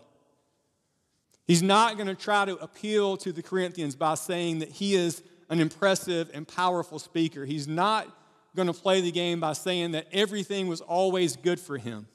He's 1.47 1.63
not 1.63 1.97
going 1.97 2.07
to 2.07 2.15
try 2.15 2.45
to 2.45 2.57
appeal 2.57 3.17
to 3.19 3.33
the 3.33 3.43
Corinthians 3.43 3.95
by 3.95 4.15
saying 4.15 4.61
that 4.61 4.71
he 4.71 4.95
is 4.95 5.23
an 5.51 5.61
impressive 5.61 6.31
and 6.33 6.49
powerful 6.49 6.99
speaker. 6.99 7.45
He's 7.45 7.69
not 7.69 8.09
going 8.57 8.69
to 8.69 8.73
play 8.73 9.01
the 9.01 9.13
game 9.13 9.41
by 9.41 9.53
saying 9.53 9.93
that 9.93 10.07
everything 10.13 10.69
was 10.69 10.81
always 10.81 11.37
good 11.37 11.61
for 11.61 11.77
him. 11.77 12.07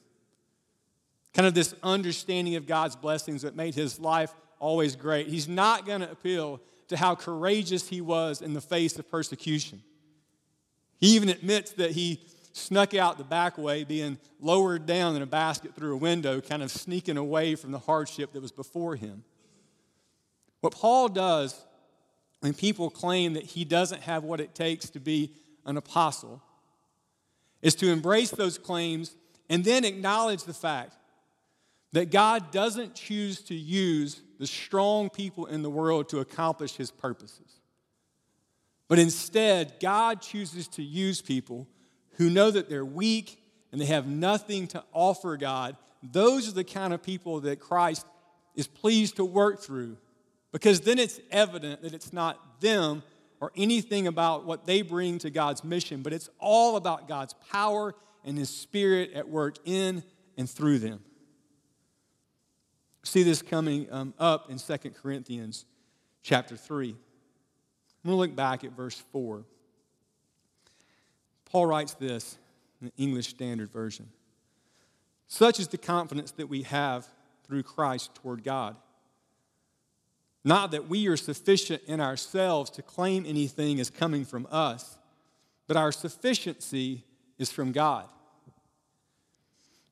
Kind 1.34 1.48
of 1.48 1.54
this 1.54 1.76
understanding 1.84 2.56
of 2.56 2.66
God's 2.66 2.96
blessings 2.96 3.44
that 3.44 3.56
made 3.56 3.76
his 3.76 4.00
life 4.00 4.34
always 4.58 4.96
great. 4.96 5.28
He's 5.28 5.48
not 5.48 5.86
going 5.86 6.02
to 6.02 6.10
appeal 6.10 6.60
to 6.88 6.98
how 6.98 7.14
courageous 7.14 7.88
he 7.88 8.02
was 8.02 8.42
in 8.42 8.54
the 8.54 8.62
face 8.62 8.98
of 8.98 9.10
persecution. 9.10 9.84
He 11.00 11.16
even 11.16 11.30
admits 11.30 11.72
that 11.74 11.92
he 11.92 12.20
snuck 12.52 12.94
out 12.94 13.18
the 13.18 13.24
back 13.24 13.58
way, 13.58 13.84
being 13.84 14.18
lowered 14.40 14.86
down 14.86 15.16
in 15.16 15.22
a 15.22 15.28
basket 15.28 15.76
through 15.76 15.94
a 15.94 15.98
window, 15.98 16.42
kind 16.42 16.64
of 16.64 16.72
sneaking 16.72 17.18
away 17.18 17.56
from 17.56 17.72
the 17.72 17.80
hardship 17.80 18.34
that 18.34 18.42
was 18.42 18.52
before 18.52 18.96
him. 18.96 19.24
What 20.62 20.74
Paul 20.74 21.10
does 21.10 21.66
when 22.42 22.54
people 22.54 22.90
claim 22.90 23.34
that 23.34 23.44
he 23.44 23.66
doesn't 23.66 24.02
have 24.02 24.24
what 24.24 24.40
it 24.40 24.56
takes 24.56 24.90
to 24.92 25.00
be 25.00 25.32
an 25.66 25.78
apostle 25.78 26.42
is 27.62 27.76
to 27.76 27.92
embrace 27.92 28.32
those 28.32 28.58
claims 28.58 29.16
and 29.50 29.64
then 29.64 29.84
acknowledge 29.84 30.44
the 30.44 30.54
fact 30.54 30.94
that 31.92 32.12
God 32.12 32.52
doesn't 32.52 32.96
choose 32.96 33.42
to 33.44 33.56
use 33.56 34.22
the 34.38 34.48
strong 34.48 35.10
people 35.10 35.48
in 35.48 35.64
the 35.64 35.70
world 35.70 36.08
to 36.10 36.20
accomplish 36.20 36.76
his 36.76 36.92
purposes. 36.92 37.60
But 38.88 39.00
instead, 39.00 39.76
God 39.80 40.22
chooses 40.22 40.68
to 40.70 40.84
use 40.84 41.22
people 41.22 41.68
who 42.20 42.30
know 42.30 42.52
that 42.52 42.70
they're 42.70 42.86
weak 42.86 43.42
and 43.72 43.82
they 43.82 43.86
have 43.86 44.06
nothing 44.06 44.68
to 44.68 44.84
offer 44.94 45.36
God. 45.38 45.76
Those 46.04 46.48
are 46.48 46.54
the 46.54 46.64
kind 46.64 46.94
of 46.94 47.02
people 47.02 47.40
that 47.42 47.60
Christ 47.60 48.06
is 48.56 48.68
pleased 48.68 49.16
to 49.16 49.26
work 49.26 49.62
through 49.62 49.98
because 50.52 50.82
then 50.82 51.00
it's 51.00 51.20
evident 51.32 51.82
that 51.82 51.94
it's 51.94 52.14
not 52.14 52.62
them 52.62 53.02
or 53.42 53.52
anything 53.56 54.06
about 54.06 54.46
what 54.46 54.68
they 54.68 54.84
bring 54.84 55.18
to 55.20 55.32
God's 55.32 55.64
mission, 55.64 56.04
but 56.04 56.14
it's 56.14 56.30
all 56.40 56.76
about 56.76 57.08
God's 57.08 57.34
power 57.52 57.96
and 58.24 58.38
His 58.38 58.50
Spirit 58.50 59.14
at 59.14 59.28
work 59.28 59.56
in 59.66 60.04
and 60.38 60.48
through 60.48 60.78
them 60.78 61.00
see 63.04 63.24
this 63.24 63.42
coming 63.42 63.88
um, 63.92 64.14
up 64.20 64.50
in 64.50 64.58
2 64.58 64.78
Corinthians 65.02 65.66
chapter 66.22 66.56
3. 66.56 66.90
I'm 66.90 66.96
going 68.06 68.14
to 68.14 68.16
look 68.16 68.36
back 68.36 68.64
at 68.64 68.72
verse 68.72 69.02
4. 69.12 69.44
Paul 71.50 71.66
writes 71.66 71.94
this 71.96 72.38
in 72.82 72.88
the 72.88 73.04
English 73.04 73.28
Standard 73.28 73.72
Version 73.72 74.08
Such 75.28 75.60
is 75.60 75.68
the 75.68 75.78
confidence 75.78 76.32
that 76.32 76.48
we 76.48 76.64
have 76.64 77.08
through 77.46 77.64
Christ 77.64 78.16
toward 78.16 78.44
God. 78.44 78.76
Not 80.44 80.72
that 80.72 80.88
we 80.88 81.08
are 81.08 81.18
sufficient 81.18 81.82
in 81.86 82.00
ourselves 82.00 82.70
to 82.72 82.82
claim 82.82 83.26
anything 83.26 83.80
as 83.80 83.90
coming 83.90 84.24
from 84.24 84.48
us, 84.52 84.98
but 85.68 85.76
our 85.76 85.92
sufficiency 85.92 87.04
is 87.38 87.52
from 87.52 87.72
God. 87.72 88.06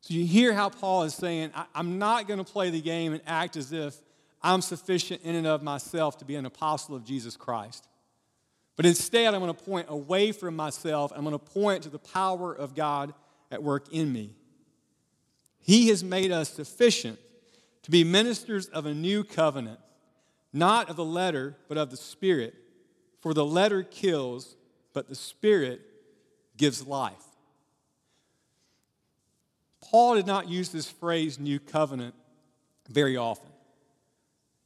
So 0.01 0.13
you 0.13 0.25
hear 0.25 0.53
how 0.53 0.69
Paul 0.69 1.03
is 1.03 1.13
saying, 1.13 1.51
I'm 1.75 1.99
not 1.99 2.29
going 2.29 2.37
to 2.37 2.49
play 2.49 2.69
the 2.69 2.81
game 2.81 3.11
and 3.11 3.21
act 3.27 3.57
as 3.57 3.73
if 3.73 3.97
I'm 4.41 4.61
sufficient 4.61 5.21
in 5.23 5.35
and 5.35 5.45
of 5.45 5.63
myself 5.63 6.17
to 6.19 6.25
be 6.25 6.35
an 6.35 6.45
apostle 6.45 6.95
of 6.95 7.03
Jesus 7.03 7.35
Christ. 7.35 7.87
But 8.77 8.85
instead, 8.85 9.33
I'm 9.33 9.41
going 9.41 9.53
to 9.53 9.63
point 9.63 9.87
away 9.89 10.31
from 10.31 10.55
myself. 10.55 11.11
I'm 11.13 11.23
going 11.23 11.37
to 11.37 11.39
point 11.39 11.83
to 11.83 11.89
the 11.89 11.99
power 11.99 12.53
of 12.53 12.75
God 12.75 13.13
at 13.51 13.61
work 13.61 13.91
in 13.91 14.13
me. 14.13 14.35
He 15.59 15.89
has 15.89 16.03
made 16.03 16.31
us 16.31 16.49
sufficient 16.49 17.19
to 17.81 17.91
be 17.91 18.03
ministers 18.03 18.67
of 18.67 18.85
a 18.85 18.93
new 18.93 19.23
covenant, 19.23 19.79
not 20.53 20.89
of 20.89 20.95
the 20.95 21.03
letter, 21.03 21.57
but 21.67 21.77
of 21.77 21.89
the 21.89 21.97
Spirit. 21.97 22.53
For 23.19 23.33
the 23.33 23.43
letter 23.43 23.81
kills, 23.81 24.55
but 24.93 25.09
the 25.09 25.15
Spirit 25.15 25.81
gives 26.55 26.85
life. 26.85 27.15
Paul 29.81 30.15
did 30.15 30.27
not 30.27 30.47
use 30.47 30.69
this 30.69 30.89
phrase, 30.89 31.39
new 31.39 31.59
covenant, 31.59 32.13
very 32.89 33.17
often. 33.17 33.49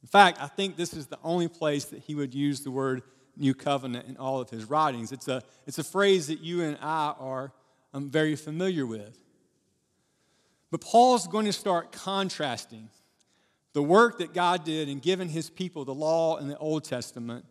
In 0.02 0.08
fact, 0.08 0.38
I 0.40 0.48
think 0.48 0.76
this 0.76 0.92
is 0.92 1.06
the 1.06 1.18
only 1.24 1.48
place 1.48 1.86
that 1.86 2.00
he 2.00 2.14
would 2.14 2.34
use 2.34 2.60
the 2.60 2.70
word 2.70 3.02
new 3.36 3.54
covenant 3.54 4.06
in 4.08 4.16
all 4.16 4.40
of 4.40 4.50
his 4.50 4.64
writings. 4.64 5.12
It's 5.12 5.28
a, 5.28 5.42
it's 5.66 5.78
a 5.78 5.84
phrase 5.84 6.26
that 6.26 6.40
you 6.40 6.62
and 6.62 6.76
I 6.80 7.14
are 7.18 7.52
um, 7.94 8.10
very 8.10 8.36
familiar 8.36 8.86
with. 8.86 9.18
But 10.70 10.80
Paul's 10.80 11.26
going 11.26 11.46
to 11.46 11.52
start 11.52 11.92
contrasting 11.92 12.88
the 13.72 13.82
work 13.82 14.18
that 14.18 14.34
God 14.34 14.64
did 14.64 14.88
in 14.88 14.98
giving 14.98 15.28
his 15.28 15.50
people 15.50 15.84
the 15.84 15.94
law 15.94 16.36
in 16.38 16.48
the 16.48 16.58
Old 16.58 16.84
Testament 16.84 17.44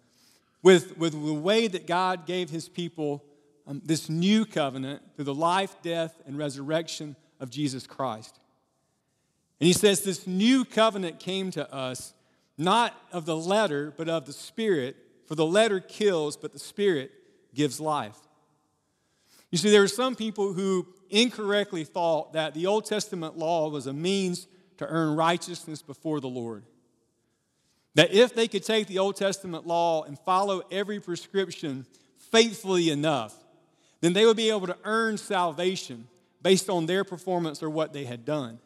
with, 0.63 0.97
with 0.97 1.13
the 1.13 1.33
way 1.33 1.67
that 1.67 1.87
God 1.87 2.25
gave 2.25 2.49
his 2.49 2.69
people 2.69 3.23
um, 3.67 3.81
this 3.85 4.09
new 4.09 4.45
covenant 4.45 5.01
through 5.15 5.25
the 5.25 5.33
life, 5.33 5.75
death, 5.81 6.19
and 6.25 6.37
resurrection 6.37 7.15
of 7.39 7.49
Jesus 7.49 7.87
Christ. 7.87 8.39
And 9.59 9.67
he 9.67 9.73
says, 9.73 10.01
This 10.01 10.25
new 10.25 10.65
covenant 10.65 11.19
came 11.19 11.51
to 11.51 11.71
us 11.73 12.13
not 12.57 12.95
of 13.11 13.25
the 13.25 13.35
letter, 13.35 13.93
but 13.95 14.09
of 14.09 14.25
the 14.25 14.33
Spirit. 14.33 14.95
For 15.25 15.35
the 15.35 15.45
letter 15.45 15.79
kills, 15.79 16.37
but 16.37 16.53
the 16.53 16.59
Spirit 16.59 17.11
gives 17.53 17.79
life. 17.79 18.17
You 19.51 19.57
see, 19.57 19.69
there 19.69 19.81
were 19.81 19.87
some 19.87 20.15
people 20.15 20.53
who 20.53 20.87
incorrectly 21.09 21.83
thought 21.83 22.33
that 22.33 22.53
the 22.53 22.67
Old 22.67 22.85
Testament 22.85 23.37
law 23.37 23.69
was 23.69 23.87
a 23.87 23.93
means 23.93 24.47
to 24.77 24.87
earn 24.87 25.15
righteousness 25.15 25.81
before 25.81 26.19
the 26.19 26.29
Lord. 26.29 26.63
That 27.95 28.13
if 28.13 28.33
they 28.33 28.47
could 28.47 28.63
take 28.63 28.87
the 28.87 28.99
Old 28.99 29.17
Testament 29.17 29.67
law 29.67 30.03
and 30.03 30.17
follow 30.17 30.63
every 30.71 30.99
prescription 30.99 31.85
faithfully 32.31 32.89
enough, 32.89 33.35
then 33.99 34.13
they 34.13 34.25
would 34.25 34.37
be 34.37 34.49
able 34.49 34.67
to 34.67 34.77
earn 34.85 35.17
salvation 35.17 36.07
based 36.41 36.69
on 36.69 36.85
their 36.85 37.03
performance 37.03 37.61
or 37.61 37.69
what 37.69 37.93
they 37.93 38.05
had 38.05 38.25
done. 38.25 38.59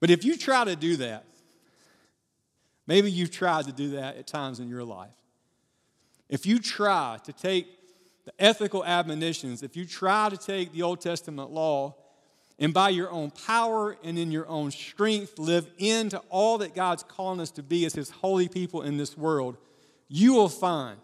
But 0.00 0.10
if 0.10 0.24
you 0.24 0.36
try 0.36 0.64
to 0.64 0.76
do 0.76 0.96
that, 0.96 1.24
maybe 2.88 3.08
you've 3.08 3.30
tried 3.30 3.66
to 3.66 3.72
do 3.72 3.90
that 3.90 4.16
at 4.16 4.26
times 4.26 4.58
in 4.58 4.68
your 4.68 4.82
life. 4.82 5.14
If 6.28 6.44
you 6.44 6.58
try 6.58 7.18
to 7.22 7.32
take 7.32 7.68
the 8.24 8.32
ethical 8.40 8.84
admonitions, 8.84 9.62
if 9.62 9.76
you 9.76 9.84
try 9.84 10.28
to 10.28 10.36
take 10.36 10.72
the 10.72 10.82
Old 10.82 11.00
Testament 11.00 11.50
law 11.50 11.94
and 12.58 12.74
by 12.74 12.88
your 12.88 13.12
own 13.12 13.30
power 13.30 13.96
and 14.02 14.18
in 14.18 14.32
your 14.32 14.48
own 14.48 14.72
strength 14.72 15.38
live 15.38 15.68
into 15.78 16.18
all 16.28 16.58
that 16.58 16.74
God's 16.74 17.04
calling 17.04 17.38
us 17.38 17.52
to 17.52 17.62
be 17.62 17.86
as 17.86 17.94
His 17.94 18.10
holy 18.10 18.48
people 18.48 18.82
in 18.82 18.96
this 18.96 19.16
world, 19.16 19.56
you 20.08 20.34
will 20.34 20.48
find 20.48 20.98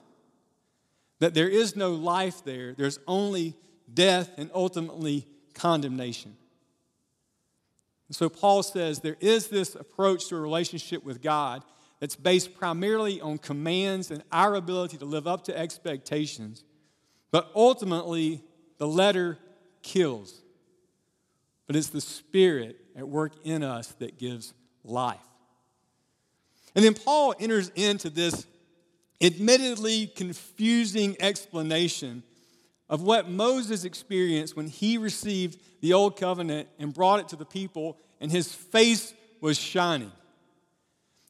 that 1.20 1.32
there 1.32 1.48
is 1.48 1.76
no 1.76 1.92
life 1.92 2.42
there. 2.44 2.74
There's 2.74 2.98
only 3.06 3.54
death, 3.92 4.30
and 4.36 4.50
ultimately 4.54 5.26
condemnation. 5.54 6.36
And 8.08 8.16
so 8.16 8.28
Paul 8.28 8.62
says 8.62 9.00
there 9.00 9.16
is 9.20 9.49
this 9.49 9.75
approach 9.75 10.28
to 10.28 10.37
a 10.37 10.40
relationship 10.40 11.04
with 11.04 11.23
God 11.23 11.62
that's 12.00 12.16
based 12.16 12.54
primarily 12.54 13.20
on 13.20 13.38
commands 13.38 14.11
and 14.11 14.23
our 14.30 14.54
ability 14.54 14.99
to 14.99 15.04
live 15.04 15.26
up 15.26 15.44
to 15.44 15.56
expectations. 15.56 16.64
But 17.30 17.50
ultimately, 17.54 18.42
the 18.78 18.87
letter 18.87 19.38
kills. 19.82 20.42
But 21.66 21.76
it's 21.76 21.88
the 21.88 22.00
Spirit 22.00 22.76
at 22.96 23.08
work 23.08 23.32
in 23.44 23.62
us 23.62 23.88
that 23.99 24.18
gives 24.18 24.52
life. 24.84 25.18
And 26.75 26.84
then 26.84 26.94
Paul 26.94 27.34
enters 27.38 27.70
into 27.70 28.11
this 28.11 28.46
admittedly 29.20 30.08
confusing 30.08 31.16
explanation 31.20 32.23
of 32.88 33.02
what 33.02 33.28
Moses 33.28 33.84
experienced 33.84 34.56
when 34.56 34.68
he 34.68 34.98
received 34.98 35.58
the 35.80 35.92
old 35.92 36.18
covenant 36.18 36.68
and 36.78 36.92
brought 36.92 37.20
it 37.20 37.28
to 37.28 37.36
the 37.36 37.44
people, 37.44 37.98
and 38.20 38.30
his 38.30 38.54
face 38.54 39.14
was 39.40 39.58
shining. 39.58 40.12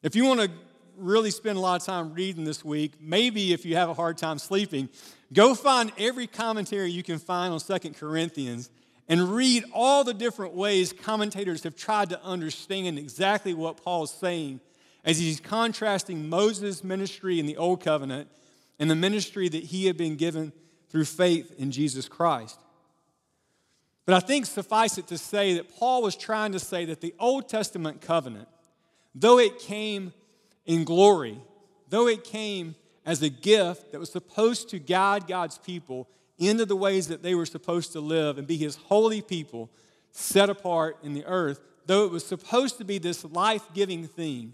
If 0.03 0.15
you 0.15 0.25
want 0.25 0.41
to 0.41 0.51
really 0.97 1.31
spend 1.31 1.57
a 1.57 1.61
lot 1.61 1.81
of 1.81 1.85
time 1.85 2.13
reading 2.13 2.43
this 2.43 2.63
week, 2.63 2.93
maybe 2.99 3.53
if 3.53 3.65
you 3.65 3.75
have 3.75 3.89
a 3.89 3.93
hard 3.93 4.17
time 4.17 4.39
sleeping, 4.39 4.89
go 5.33 5.55
find 5.55 5.91
every 5.97 6.27
commentary 6.27 6.91
you 6.91 7.03
can 7.03 7.19
find 7.19 7.53
on 7.53 7.59
Second 7.59 7.97
Corinthians 7.97 8.69
and 9.07 9.29
read 9.35 9.63
all 9.73 10.03
the 10.03 10.13
different 10.13 10.53
ways 10.53 10.93
commentators 10.93 11.63
have 11.63 11.75
tried 11.75 12.09
to 12.09 12.23
understand 12.23 12.97
exactly 12.97 13.53
what 13.53 13.83
Paul 13.83 14.03
is 14.03 14.11
saying 14.11 14.59
as 15.03 15.19
he's 15.19 15.39
contrasting 15.39 16.29
Moses' 16.29 16.83
ministry 16.83 17.39
in 17.39 17.45
the 17.45 17.57
Old 17.57 17.83
Covenant 17.83 18.29
and 18.79 18.89
the 18.89 18.95
ministry 18.95 19.47
that 19.47 19.63
he 19.63 19.85
had 19.85 19.97
been 19.97 20.15
given 20.15 20.51
through 20.89 21.05
faith 21.05 21.53
in 21.57 21.71
Jesus 21.71 22.07
Christ. 22.07 22.59
But 24.05 24.15
I 24.15 24.19
think 24.19 24.45
suffice 24.45 24.97
it 24.97 25.07
to 25.07 25.17
say 25.17 25.55
that 25.55 25.75
Paul 25.75 26.03
was 26.03 26.15
trying 26.15 26.51
to 26.51 26.59
say 26.59 26.85
that 26.85 27.01
the 27.01 27.15
Old 27.19 27.49
Testament 27.49 28.01
covenant, 28.01 28.47
though 29.15 29.39
it 29.39 29.59
came 29.59 30.13
in 30.65 30.83
glory, 30.83 31.39
though 31.89 32.07
it 32.07 32.23
came 32.23 32.75
as 33.05 33.21
a 33.21 33.29
gift 33.29 33.91
that 33.91 33.99
was 33.99 34.11
supposed 34.11 34.69
to 34.69 34.79
guide 34.79 35.27
God's 35.27 35.57
people 35.57 36.07
into 36.37 36.65
the 36.65 36.75
ways 36.75 37.07
that 37.07 37.23
they 37.23 37.33
were 37.33 37.45
supposed 37.45 37.93
to 37.93 37.99
live 37.99 38.37
and 38.37 38.47
be 38.47 38.57
his 38.57 38.75
holy 38.75 39.21
people 39.21 39.69
set 40.11 40.49
apart 40.49 40.97
in 41.03 41.13
the 41.13 41.25
earth, 41.25 41.59
though 41.85 42.05
it 42.05 42.11
was 42.11 42.25
supposed 42.25 42.77
to 42.77 42.83
be 42.83 42.97
this 42.97 43.23
life 43.25 43.63
giving 43.73 44.07
thing, 44.07 44.53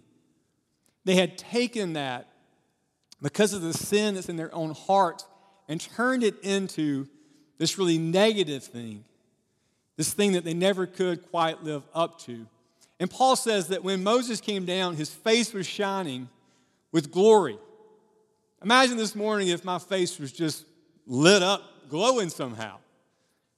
they 1.06 1.16
had 1.16 1.38
taken 1.38 1.94
that 1.94 2.28
because 3.22 3.54
of 3.54 3.62
the 3.62 3.74
sin 3.74 4.16
that's 4.16 4.30
in 4.30 4.36
their 4.36 4.54
own 4.54 4.72
hearts 4.72 5.26
and 5.72 5.80
turned 5.80 6.22
it 6.22 6.36
into 6.44 7.08
this 7.58 7.78
really 7.78 7.98
negative 7.98 8.62
thing, 8.62 9.06
this 9.96 10.14
thing 10.14 10.34
that 10.34 10.44
they 10.44 10.54
never 10.54 10.86
could 10.86 11.32
quite 11.32 11.64
live 11.64 11.82
up 11.94 12.20
to. 12.20 12.46
And 13.00 13.10
Paul 13.10 13.38
says 13.38 13.70
that 13.70 13.82
when 13.82 14.04
Moses 14.04 14.42
came 14.42 14.66
down, 14.66 14.98
his 14.98 15.10
face 15.10 15.54
was 15.54 15.66
shining 15.66 16.28
with 16.92 17.10
glory. 17.10 17.58
Imagine 18.62 18.98
this 18.98 19.16
morning 19.16 19.48
if 19.48 19.64
my 19.64 19.80
face 19.80 20.20
was 20.20 20.34
just 20.34 20.66
lit 21.08 21.42
up, 21.42 21.64
glowing 21.88 22.28
somehow. 22.28 22.76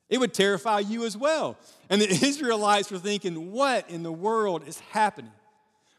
It 0.08 0.20
would 0.20 0.36
terrify 0.36 0.82
you 0.82 1.06
as 1.06 1.18
well. 1.18 1.58
And 1.90 2.00
the 2.00 2.10
Israelites 2.28 2.92
were 2.92 3.00
thinking, 3.00 3.52
what 3.52 3.90
in 3.90 4.04
the 4.04 4.12
world 4.12 4.68
is 4.68 4.80
happening? 4.92 5.32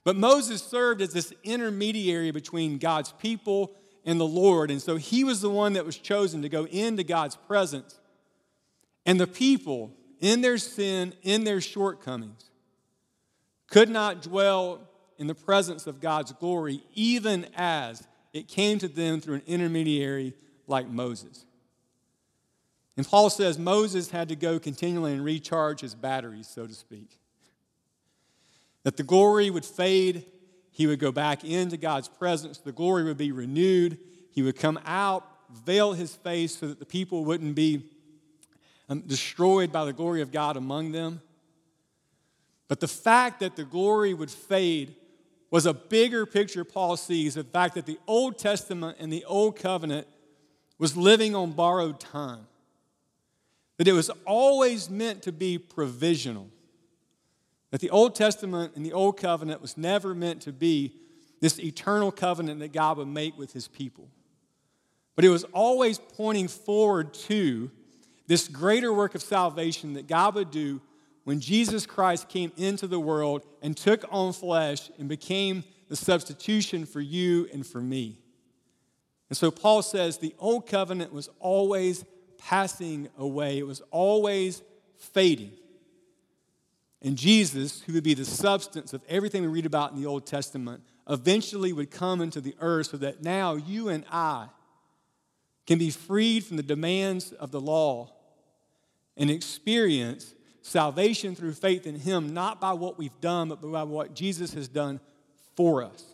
But 0.05 0.15
Moses 0.15 0.63
served 0.63 1.03
as 1.03 1.13
this 1.13 1.33
intermediary 1.43 2.31
between 2.31 2.79
God's 2.79 3.11
people 3.11 3.75
and 4.05 4.21
the 4.21 4.27
Lord. 4.27 4.71
And 4.71 4.81
so 4.81 4.97
he 4.97 5.25
was 5.25 5.41
the 5.41 5.51
one 5.51 5.75
that 5.75 5.87
was 5.87 5.97
chosen 5.97 6.43
to 6.43 6.49
go 6.49 6.67
into 6.67 7.05
God's 7.05 7.37
presence. 7.37 7.99
And 9.07 9.19
the 9.19 9.27
people, 9.27 9.93
in 10.21 10.41
their 10.41 10.59
sin, 10.59 11.15
in 11.23 11.45
their 11.45 11.61
shortcomings, 11.61 12.51
could 13.69 13.89
not 13.89 14.23
dwell 14.23 14.89
in 15.19 15.27
the 15.27 15.35
presence 15.35 15.87
of 15.87 16.01
God's 16.01 16.33
glory, 16.33 16.83
even 16.95 17.47
as 17.55 18.07
it 18.33 18.49
came 18.49 18.79
to 18.79 18.89
them 18.89 19.21
through 19.21 19.37
an 19.37 19.43
intermediary 19.47 20.35
like 20.67 20.89
Moses. 20.89 21.45
And 22.97 23.07
Paul 23.07 23.31
says 23.31 23.59
Moses 23.59 24.11
had 24.11 24.29
to 24.29 24.37
go 24.37 24.59
continually 24.59 25.13
and 25.13 25.25
recharge 25.25 25.81
his 25.81 25.95
batteries, 25.95 26.49
so 26.49 26.67
to 26.67 26.75
speak 26.75 27.19
that 28.85 28.97
the 28.97 29.03
glory 29.03 29.51
would 29.51 29.65
fade. 29.65 30.27
He 30.75 30.89
would 30.89 30.99
go 30.99 31.13
back 31.13 31.45
into 31.45 31.77
God's 31.77 32.09
presence. 32.09 32.59
The 32.59 32.73
glory 32.73 33.05
would 33.05 33.17
be 33.17 33.31
renewed. 33.31 33.97
He 34.33 34.43
would 34.43 34.59
come 34.59 34.81
out, 34.85 35.25
veil 35.65 35.93
his 35.93 36.17
face 36.17 36.59
so 36.59 36.67
that 36.67 36.81
the 36.81 36.85
people 36.85 37.25
wouldn't 37.25 37.55
be 37.55 37.85
um, 38.89 39.03
destroyed 39.03 39.71
by 39.71 39.85
the 39.85 39.93
glory 39.93 40.21
of 40.21 40.33
God 40.33 40.57
among 40.57 40.91
them. 40.91 41.23
But 42.67 42.81
the 42.81 42.89
fact 42.89 43.39
that 43.39 43.55
the 43.55 43.63
glory 43.63 44.15
would 44.15 44.33
fade 44.33 44.97
was 45.49 45.65
a 45.65 45.73
bigger 45.73 46.27
picture 46.27 46.65
Paul 46.65 46.97
sees 46.97 47.35
the 47.35 47.45
fact 47.45 47.77
that 47.77 47.87
the 47.87 48.01
Old 48.09 48.37
Testament 48.37 48.97
and 48.99 49.13
the 49.13 49.25
Old 49.27 49.57
Covenant 49.57 50.09
was 50.81 50.97
living 50.97 51.37
on 51.37 51.53
borrowed 51.53 52.01
time. 52.01 52.49
That 53.77 53.87
it 53.87 53.93
was 53.93 54.11
always 54.27 54.91
meant 54.91 55.23
to 55.23 55.31
be 55.31 55.57
provisional. 55.57 56.49
That 57.75 57.81
the 57.81 57.91
Old 57.91 58.15
Testament 58.15 58.75
and 58.77 58.87
the 58.87 58.93
Old 58.93 59.17
Covenant 59.17 59.61
was 59.61 59.77
never 59.77 60.15
meant 60.15 60.43
to 60.43 60.53
be 60.53 60.95
this 61.41 61.59
eternal 61.59 62.13
covenant 62.13 62.61
that 62.61 62.73
God 62.73 62.99
would 62.99 63.09
make 63.09 63.37
with 63.37 63.53
his 63.53 63.67
people. 63.67 64.09
But 65.17 65.25
it 65.25 65.29
was 65.31 65.43
always 65.53 65.99
pointing 65.99 66.47
forward 66.47 67.13
to 67.15 67.73
this 68.29 68.47
greater 68.47 68.93
work 68.93 69.17
of 69.17 69.23
salvation 69.23 69.95
that 69.95 70.07
God 70.07 70.37
would 70.37 70.53
do 70.53 70.81
when 71.25 71.41
Jesus 71.41 71.85
Christ 71.85 72.29
came 72.29 72.53
into 72.57 72.87
the 72.87 73.01
world 73.01 73.45
and 73.61 73.77
took 73.77 74.05
on 74.09 74.33
flesh 74.33 74.89
and 74.97 75.09
became 75.09 75.65
the 75.89 75.97
substitution 75.97 76.87
for 76.87 77.01
you 77.01 77.49
and 77.53 77.67
for 77.67 77.81
me. 77.81 78.21
And 79.31 79.37
so 79.37 79.51
Paul 79.51 79.83
says 79.83 80.19
the 80.19 80.37
old 80.39 80.69
covenant 80.69 81.13
was 81.13 81.29
always 81.41 82.05
passing 82.39 83.09
away, 83.19 83.59
it 83.59 83.67
was 83.67 83.83
always 83.91 84.63
fading. 84.97 85.51
And 87.05 87.19
Jesus, 87.19 87.83
who 87.83 87.93
would 87.93 88.03
be 88.03 88.15
the 88.15 88.25
substance 88.25 88.95
of 88.95 89.03
everything 89.11 89.43
we 89.43 89.49
read 89.49 89.67
about 89.67 89.93
in 89.93 90.01
the 90.01 90.07
Old 90.07 90.27
Testament, 90.27 90.83
eventually 91.09 91.71
would 91.71 91.91
come 91.91 92.23
into 92.23 92.41
the 92.41 92.57
earth 92.61 92.87
so 92.87 92.97
that 92.97 93.23
now 93.23 93.57
you 93.57 93.91
and 93.91 94.05
I 94.11 94.49
can 95.67 95.79
be 95.79 95.91
freed 95.91 96.45
from 96.45 96.57
the 96.57 96.63
demands 96.63 97.33
of 97.33 97.51
the 97.51 97.61
law 97.61 98.11
and 99.19 99.31
experience 99.31 100.35
salvation 100.63 101.35
through 101.35 101.53
faith 101.53 101.87
in 101.87 101.95
Him, 101.95 102.33
not 102.33 102.59
by 102.59 102.73
what 102.73 102.97
we've 102.97 103.21
done, 103.21 103.51
but 103.51 103.61
by 103.61 103.83
what 103.83 104.15
Jesus 104.15 104.55
has 104.55 104.67
done 104.67 104.99
for 105.57 105.83
us. 105.85 106.05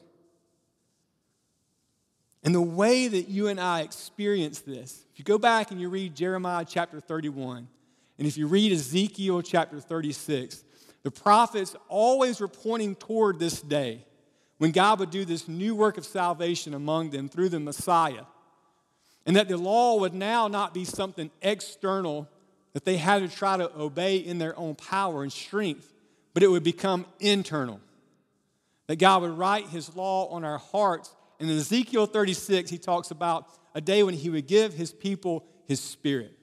And 2.43 2.53
the 2.53 2.61
way 2.61 3.07
that 3.07 3.29
you 3.29 3.47
and 3.47 3.61
I 3.61 3.83
experience 3.83 4.59
this, 4.59 5.05
if 5.13 5.21
you 5.21 5.25
go 5.25 5.39
back 5.39 5.71
and 5.71 5.81
you 5.81 5.89
read 5.89 6.17
Jeremiah 6.17 6.65
chapter 6.69 6.99
31, 6.99 7.69
and 8.19 8.27
if 8.27 8.37
you 8.37 8.49
read 8.49 8.73
Ezekiel 8.73 9.41
chapter 9.43 9.79
36, 9.79 10.65
the 11.03 11.11
prophets 11.11 11.75
always 11.89 12.41
were 12.41 12.49
pointing 12.49 12.95
toward 12.95 13.39
this 13.39 13.61
day 13.61 14.05
when 14.59 14.73
God 14.73 15.01
would 15.01 15.11
do 15.11 15.25
this 15.25 15.49
new 15.49 15.75
work 15.75 15.97
of 15.97 16.05
salvation 16.05 16.75
among 16.75 17.11
them 17.11 17.29
through 17.29 17.49
the 17.49 17.61
Messiah. 17.61 18.25
And 19.25 19.37
that 19.37 19.49
the 19.49 19.57
law 19.57 19.99
would 20.01 20.15
now 20.15 20.49
not 20.49 20.75
be 20.75 20.85
something 20.85 21.31
external 21.41 22.29
that 22.73 22.85
they 22.85 22.97
had 22.97 23.21
to 23.21 23.35
try 23.35 23.57
to 23.57 23.75
obey 23.77 24.17
in 24.17 24.39
their 24.39 24.59
own 24.59 24.75
power 24.75 25.23
and 25.23 25.33
strength, 25.33 25.93
but 26.35 26.43
it 26.43 26.49
would 26.49 26.63
become 26.63 27.07
internal. 27.19 27.81
That 28.87 28.97
God 28.97 29.23
would 29.23 29.37
write 29.37 29.69
his 29.69 29.95
law 29.97 30.29
on 30.29 30.45
our 30.45 30.59
hearts. 30.59 31.15
And 31.39 31.51
in 31.51 31.57
Ezekiel 31.57 32.07
36, 32.07 32.71
he 32.71 32.79
talks 32.79 33.11
about 33.11 33.47
a 33.75 33.81
day 33.81 34.03
when 34.03 34.15
he 34.15 34.31
would 34.31 34.47
give 34.47 34.75
his 34.75 34.93
people 34.93 35.47
his 35.67 35.81
spirit. 35.81 36.37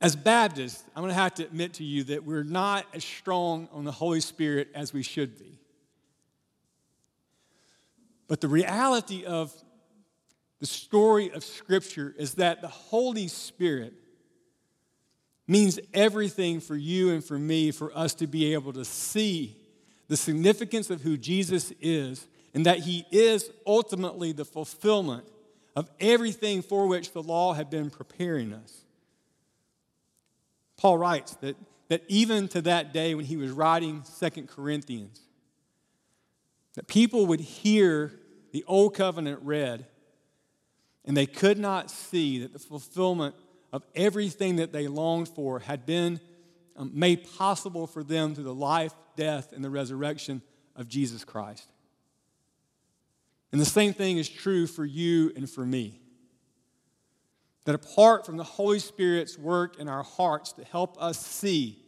As 0.00 0.16
Baptists, 0.16 0.82
I'm 0.96 1.02
going 1.02 1.14
to 1.14 1.20
have 1.20 1.34
to 1.34 1.44
admit 1.44 1.74
to 1.74 1.84
you 1.84 2.04
that 2.04 2.24
we're 2.24 2.42
not 2.42 2.86
as 2.94 3.04
strong 3.04 3.68
on 3.72 3.84
the 3.84 3.92
Holy 3.92 4.20
Spirit 4.20 4.68
as 4.74 4.94
we 4.94 5.02
should 5.02 5.38
be. 5.38 5.58
But 8.26 8.40
the 8.40 8.48
reality 8.48 9.24
of 9.24 9.52
the 10.60 10.66
story 10.66 11.30
of 11.32 11.44
Scripture 11.44 12.14
is 12.16 12.34
that 12.34 12.62
the 12.62 12.68
Holy 12.68 13.28
Spirit 13.28 13.92
means 15.46 15.80
everything 15.92 16.60
for 16.60 16.76
you 16.76 17.10
and 17.10 17.24
for 17.24 17.38
me 17.38 17.70
for 17.70 17.94
us 17.96 18.14
to 18.14 18.26
be 18.26 18.54
able 18.54 18.72
to 18.72 18.84
see 18.84 19.56
the 20.08 20.16
significance 20.16 20.90
of 20.90 21.02
who 21.02 21.16
Jesus 21.16 21.72
is 21.80 22.26
and 22.54 22.64
that 22.66 22.78
He 22.78 23.04
is 23.10 23.50
ultimately 23.66 24.32
the 24.32 24.44
fulfillment 24.44 25.24
of 25.76 25.90
everything 26.00 26.62
for 26.62 26.86
which 26.86 27.12
the 27.12 27.22
law 27.22 27.52
had 27.52 27.68
been 27.68 27.90
preparing 27.90 28.52
us. 28.52 28.84
Paul 30.80 30.96
writes 30.96 31.36
that, 31.42 31.56
that 31.88 32.02
even 32.08 32.48
to 32.48 32.62
that 32.62 32.94
day 32.94 33.14
when 33.14 33.26
he 33.26 33.36
was 33.36 33.50
writing 33.50 34.02
Second 34.04 34.48
Corinthians, 34.48 35.20
that 36.74 36.86
people 36.86 37.26
would 37.26 37.40
hear 37.40 38.18
the 38.52 38.64
old 38.66 38.94
covenant 38.94 39.40
read 39.42 39.84
and 41.04 41.14
they 41.14 41.26
could 41.26 41.58
not 41.58 41.90
see 41.90 42.38
that 42.38 42.54
the 42.54 42.58
fulfillment 42.58 43.34
of 43.74 43.84
everything 43.94 44.56
that 44.56 44.72
they 44.72 44.88
longed 44.88 45.28
for 45.28 45.58
had 45.58 45.84
been 45.84 46.18
um, 46.76 46.90
made 46.94 47.30
possible 47.36 47.86
for 47.86 48.02
them 48.02 48.34
through 48.34 48.44
the 48.44 48.54
life, 48.54 48.94
death, 49.16 49.52
and 49.52 49.62
the 49.62 49.68
resurrection 49.68 50.40
of 50.76 50.88
Jesus 50.88 51.24
Christ. 51.24 51.68
And 53.52 53.60
the 53.60 53.66
same 53.66 53.92
thing 53.92 54.16
is 54.16 54.30
true 54.30 54.66
for 54.66 54.86
you 54.86 55.30
and 55.36 55.48
for 55.48 55.66
me 55.66 56.00
that 57.64 57.74
apart 57.74 58.24
from 58.24 58.36
the 58.36 58.44
Holy 58.44 58.78
Spirit's 58.78 59.38
work 59.38 59.78
in 59.78 59.88
our 59.88 60.02
hearts 60.02 60.52
to 60.54 60.64
help 60.64 61.00
us 61.00 61.24
see 61.24 61.78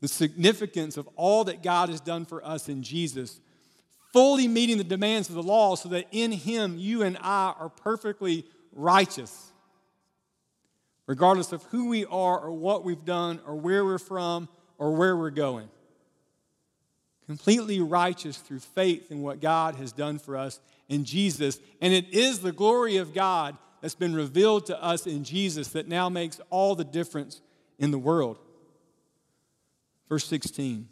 the 0.00 0.08
significance 0.08 0.96
of 0.96 1.08
all 1.16 1.44
that 1.44 1.62
God 1.62 1.88
has 1.88 2.00
done 2.00 2.24
for 2.24 2.44
us 2.44 2.68
in 2.68 2.82
Jesus, 2.82 3.40
fully 4.12 4.48
meeting 4.48 4.76
the 4.76 4.84
demands 4.84 5.28
of 5.28 5.34
the 5.34 5.42
law 5.42 5.74
so 5.74 5.88
that 5.88 6.06
in 6.10 6.32
Him 6.32 6.76
you 6.76 7.02
and 7.02 7.16
I 7.18 7.54
are 7.58 7.68
perfectly 7.68 8.44
righteous, 8.72 9.52
regardless 11.06 11.52
of 11.52 11.62
who 11.64 11.88
we 11.88 12.04
are 12.04 12.38
or 12.38 12.52
what 12.52 12.84
we've 12.84 13.04
done 13.04 13.40
or 13.46 13.54
where 13.54 13.84
we're 13.84 13.98
from 13.98 14.48
or 14.76 14.92
where 14.92 15.16
we're 15.16 15.30
going. 15.30 15.68
completely 17.26 17.80
righteous 17.80 18.36
through 18.36 18.58
faith 18.58 19.10
in 19.10 19.22
what 19.22 19.40
God 19.40 19.76
has 19.76 19.92
done 19.92 20.18
for 20.18 20.36
us 20.36 20.60
in 20.88 21.04
Jesus. 21.04 21.58
And 21.80 21.92
it 21.94 22.12
is 22.12 22.40
the 22.40 22.52
glory 22.52 22.98
of 22.98 23.14
God 23.14 23.56
that's 23.82 23.96
been 23.96 24.14
revealed 24.14 24.66
to 24.66 24.82
us 24.82 25.06
in 25.06 25.24
Jesus 25.24 25.68
that 25.68 25.88
now 25.88 26.08
makes 26.08 26.40
all 26.50 26.74
the 26.74 26.84
difference 26.84 27.42
in 27.78 27.90
the 27.90 27.98
world. 27.98 28.38
Verse 30.08 30.24
16. 30.26 30.88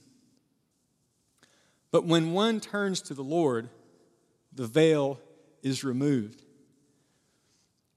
But 1.93 2.05
when 2.05 2.33
one 2.33 2.61
turns 2.61 3.01
to 3.03 3.15
the 3.15 3.23
Lord, 3.23 3.69
the 4.53 4.67
veil 4.67 5.21
is 5.63 5.85
removed. 5.85 6.43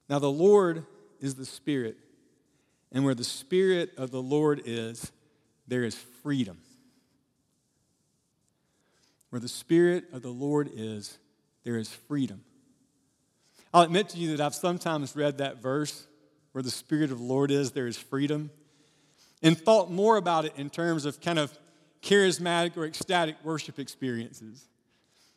Now, 0.08 0.18
the 0.20 0.30
Lord 0.30 0.86
is 1.20 1.34
the 1.34 1.46
Spirit, 1.46 1.96
and 2.92 3.04
where 3.04 3.14
the 3.14 3.24
Spirit 3.24 3.92
of 3.96 4.10
the 4.10 4.22
Lord 4.22 4.62
is, 4.64 5.10
there 5.66 5.82
is 5.82 5.96
freedom. 6.22 6.58
Where 9.30 9.40
the 9.40 9.48
Spirit 9.48 10.04
of 10.12 10.22
the 10.22 10.30
Lord 10.30 10.70
is, 10.72 11.18
there 11.64 11.76
is 11.76 11.88
freedom. 11.88 12.44
I'll 13.74 13.82
admit 13.82 14.10
to 14.10 14.18
you 14.18 14.36
that 14.36 14.40
I've 14.40 14.54
sometimes 14.54 15.16
read 15.16 15.38
that 15.38 15.60
verse, 15.60 16.06
where 16.52 16.62
the 16.62 16.70
Spirit 16.70 17.10
of 17.10 17.18
the 17.18 17.24
Lord 17.24 17.50
is, 17.50 17.72
there 17.72 17.88
is 17.88 17.98
freedom, 17.98 18.52
and 19.42 19.58
thought 19.58 19.90
more 19.90 20.16
about 20.16 20.44
it 20.44 20.52
in 20.56 20.70
terms 20.70 21.04
of 21.04 21.20
kind 21.20 21.40
of 21.40 21.52
charismatic 22.00 22.76
or 22.76 22.84
ecstatic 22.84 23.34
worship 23.42 23.80
experiences. 23.80 24.68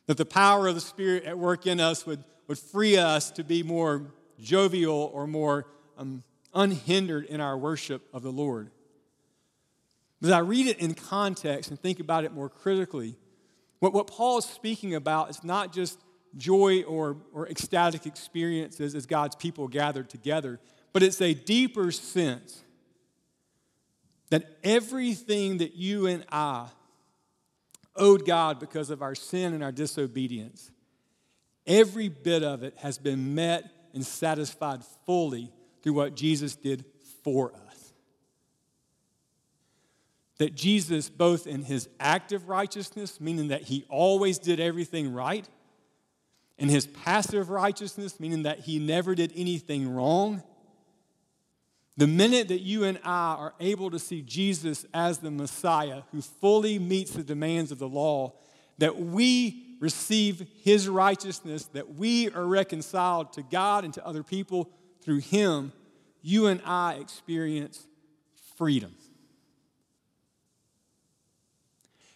That 0.06 0.18
the 0.18 0.24
power 0.24 0.68
of 0.68 0.76
the 0.76 0.80
Spirit 0.80 1.24
at 1.24 1.36
work 1.36 1.66
in 1.66 1.80
us 1.80 2.06
would, 2.06 2.22
would 2.46 2.60
free 2.60 2.96
us 2.96 3.32
to 3.32 3.42
be 3.42 3.64
more 3.64 4.02
jovial 4.38 5.10
or 5.12 5.26
more 5.26 5.66
um, 5.98 6.22
unhindered 6.54 7.24
in 7.24 7.40
our 7.40 7.58
worship 7.58 8.02
of 8.14 8.22
the 8.22 8.30
Lord. 8.30 8.70
As 10.22 10.30
I 10.30 10.38
read 10.38 10.68
it 10.68 10.78
in 10.78 10.94
context 10.94 11.70
and 11.70 11.80
think 11.80 11.98
about 11.98 12.22
it 12.22 12.32
more 12.32 12.48
critically, 12.48 13.16
what, 13.80 13.92
what 13.92 14.06
Paul 14.06 14.38
is 14.38 14.44
speaking 14.44 14.94
about 14.94 15.28
is 15.28 15.42
not 15.42 15.72
just 15.72 15.98
joy 16.36 16.82
or, 16.82 17.16
or 17.32 17.48
ecstatic 17.48 18.06
experiences 18.06 18.94
as 18.94 19.06
God's 19.06 19.36
people 19.36 19.68
gathered 19.68 20.08
together, 20.08 20.60
but 20.92 21.02
it's 21.02 21.20
a 21.20 21.34
deeper 21.34 21.90
sense 21.90 22.62
that 24.30 24.58
everything 24.62 25.58
that 25.58 25.74
you 25.74 26.06
and 26.06 26.24
I 26.30 26.68
owed 27.96 28.26
God 28.26 28.60
because 28.60 28.90
of 28.90 29.02
our 29.02 29.14
sin 29.14 29.54
and 29.54 29.62
our 29.62 29.72
disobedience, 29.72 30.70
every 31.66 32.08
bit 32.08 32.42
of 32.42 32.62
it 32.62 32.74
has 32.78 32.98
been 32.98 33.34
met 33.34 33.70
and 33.94 34.04
satisfied 34.04 34.82
fully 35.06 35.52
through 35.82 35.94
what 35.94 36.14
Jesus 36.14 36.54
did 36.56 36.84
for 37.22 37.52
us. 37.52 37.92
That 40.38 40.54
Jesus, 40.54 41.08
both 41.08 41.46
in 41.46 41.62
his 41.64 41.88
active 41.98 42.48
righteousness, 42.48 43.20
meaning 43.20 43.48
that 43.48 43.62
he 43.62 43.84
always 43.88 44.38
did 44.38 44.60
everything 44.60 45.12
right, 45.12 45.48
and 46.58 46.70
his 46.70 46.86
passive 46.86 47.50
righteousness, 47.50 48.18
meaning 48.18 48.42
that 48.42 48.60
he 48.60 48.78
never 48.78 49.14
did 49.14 49.32
anything 49.36 49.94
wrong, 49.94 50.42
the 51.96 52.06
minute 52.06 52.48
that 52.48 52.60
you 52.60 52.84
and 52.84 52.98
I 53.04 53.34
are 53.34 53.54
able 53.58 53.90
to 53.90 53.98
see 53.98 54.22
Jesus 54.22 54.86
as 54.94 55.18
the 55.18 55.30
Messiah 55.30 56.02
who 56.12 56.20
fully 56.20 56.78
meets 56.78 57.10
the 57.10 57.24
demands 57.24 57.72
of 57.72 57.78
the 57.78 57.88
law, 57.88 58.34
that 58.78 58.98
we 58.98 59.76
receive 59.80 60.46
his 60.62 60.88
righteousness, 60.88 61.64
that 61.66 61.94
we 61.94 62.30
are 62.30 62.44
reconciled 62.44 63.32
to 63.32 63.42
God 63.42 63.84
and 63.84 63.94
to 63.94 64.06
other 64.06 64.22
people 64.22 64.70
through 65.02 65.18
him, 65.18 65.72
you 66.22 66.46
and 66.46 66.60
I 66.64 66.94
experience 66.94 67.86
freedom. 68.56 68.94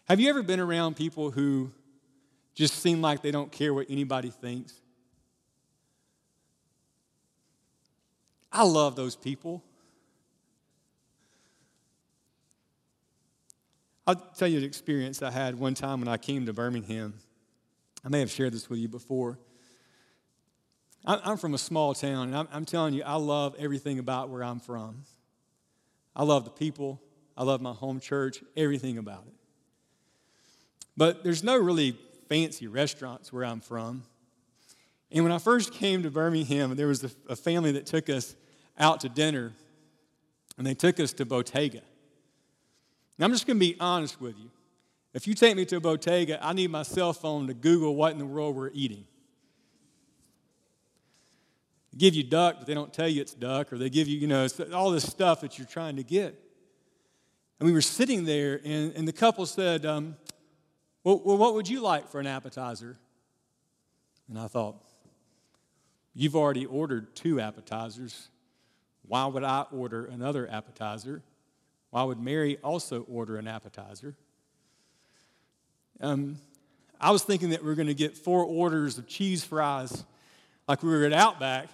Have 0.09 0.21
you 0.21 0.29
ever 0.29 0.43
been 0.43 0.61
around 0.61 0.97
people 0.97 1.31
who 1.31 1.73
just 2.55 2.75
seem 2.75 3.01
like 3.01 3.23
they 3.23 3.31
don't 3.31 3.51
care 3.51 3.73
what 3.73 3.87
anybody 3.89 4.31
thinks? 4.31 4.75
I 8.53 8.65
love 8.65 8.97
those 8.97 9.17
people. 9.17 9.65
I'll 14.07 14.17
tell 14.17 14.49
you 14.49 14.59
an 14.59 14.65
experience 14.65 15.23
I 15.23 15.31
had 15.31 15.59
one 15.59 15.75
time 15.75 16.01
when 16.01 16.09
I 16.09 16.17
came 16.17 16.45
to 16.47 16.53
Birmingham. 16.53 17.15
I 18.05 18.09
may 18.09 18.21
have 18.21 18.31
shared 18.31 18.53
this 18.53 18.69
with 18.69 18.79
you 18.79 18.89
before. 18.89 19.39
I'm 21.05 21.37
from 21.37 21.55
a 21.55 21.59
small 21.59 21.95
town, 21.95 22.33
and 22.33 22.49
I'm 22.53 22.65
telling 22.65 22.95
you, 22.95 23.03
I 23.03 23.17
love 23.17 23.57
everything 23.59 23.99
about 23.99 24.29
where 24.29 24.45
I'm 24.45 24.61
from. 24.61 25.05
I 26.15 26.23
love 26.23 26.45
the 26.45 26.51
people, 26.51 27.01
I 27.37 27.43
love 27.43 27.61
my 27.61 27.73
home 27.73 27.99
church, 27.99 28.45
everything 28.57 28.99
about 28.99 29.25
it. 29.27 29.35
But 30.97 31.25
there's 31.25 31.43
no 31.43 31.57
really 31.57 31.97
fancy 32.29 32.67
restaurants 32.67 33.33
where 33.33 33.45
I'm 33.45 33.61
from. 33.61 34.03
And 35.11 35.25
when 35.25 35.33
I 35.33 35.39
first 35.39 35.75
came 35.75 36.03
to 36.05 36.11
Birmingham, 36.11 36.75
there 36.75 36.87
was 36.87 37.05
a, 37.29 37.37
family 37.37 37.73
that 37.73 37.87
took 37.87 38.09
us 38.09 38.35
out 38.79 39.01
to 39.01 39.09
dinner, 39.11 39.53
and 40.57 40.67
they 40.67 40.75
took 40.75 40.99
us 40.99 41.13
to 41.15 41.27
Bottega. 41.27 41.83
Now, 43.19 43.27
I'm 43.27 43.33
just 43.33 43.47
going 43.47 43.59
to 43.59 43.61
be 43.61 43.77
honest 43.79 44.21
with 44.21 44.39
you. 44.39 44.51
If 45.13 45.27
you 45.27 45.35
take 45.35 45.55
me 45.55 45.67
to 45.67 45.77
a 45.77 45.81
Bottega, 45.81 46.39
I 46.43 46.55
need 46.55 46.71
my 46.71 46.83
cell 46.83 47.13
phone 47.13 47.47
to 47.49 47.55
Google 47.55 47.95
what 47.95 48.13
in 48.13 48.19
the 48.19 48.25
world 48.27 48.57
we're 48.57 48.71
eating. 48.73 49.05
They 51.93 51.99
give 51.99 52.15
you 52.15 52.23
duck, 52.23 52.57
but 52.59 52.67
they 52.67 52.73
don't 52.73 52.93
tell 52.93 53.09
you 53.09 53.21
it's 53.21 53.35
duck, 53.35 53.71
or 53.71 53.77
they 53.77 53.91
give 53.91 54.09
you, 54.09 54.19
you 54.19 54.27
know, 54.27 54.49
all 54.73 54.91
this 54.91 55.07
stuff 55.07 55.43
that 55.43 55.59
you're 55.59 55.67
trying 55.67 55.97
to 55.97 56.03
get. 56.03 56.39
And 57.61 57.67
we 57.67 57.73
were 57.75 57.83
sitting 57.83 58.25
there, 58.25 58.61
and, 58.65 58.95
and 58.95 59.07
the 59.07 59.13
couple 59.13 59.45
said, 59.45 59.85
um, 59.85 60.17
well, 61.05 61.21
well, 61.25 61.37
what 61.37 61.55
would 61.55 61.69
you 61.69 61.81
like 61.81 62.09
for 62.09 62.21
an 62.21 62.27
appetizer? 62.27 62.97
And 64.29 64.39
I 64.39 64.47
thought, 64.47 64.77
You've 66.15 66.37
already 66.37 66.67
ordered 66.67 67.15
two 67.15 67.41
appetizers. 67.41 68.29
Why 69.07 69.27
would 69.27 69.45
I 69.45 69.65
order 69.73 70.05
another 70.05 70.49
appetizer? 70.51 71.23
Why 71.91 72.03
would 72.03 72.21
Mary 72.21 72.59
also 72.63 73.03
order 73.11 73.37
an 73.37 73.49
appetizer? 73.49 74.15
Um, 76.01 76.37
I 77.01 77.11
was 77.11 77.23
thinking 77.23 77.51
that 77.51 77.65
we 77.65 77.71
are 77.71 77.75
going 77.75 77.89
to 77.89 77.95
get 77.95 78.17
four 78.17 78.45
orders 78.45 78.99
of 78.99 79.07
cheese 79.07 79.43
fries 79.43 80.05
like 80.69 80.83
we 80.83 80.91
were 80.91 81.05
at 81.05 81.13
Outback, 81.13 81.69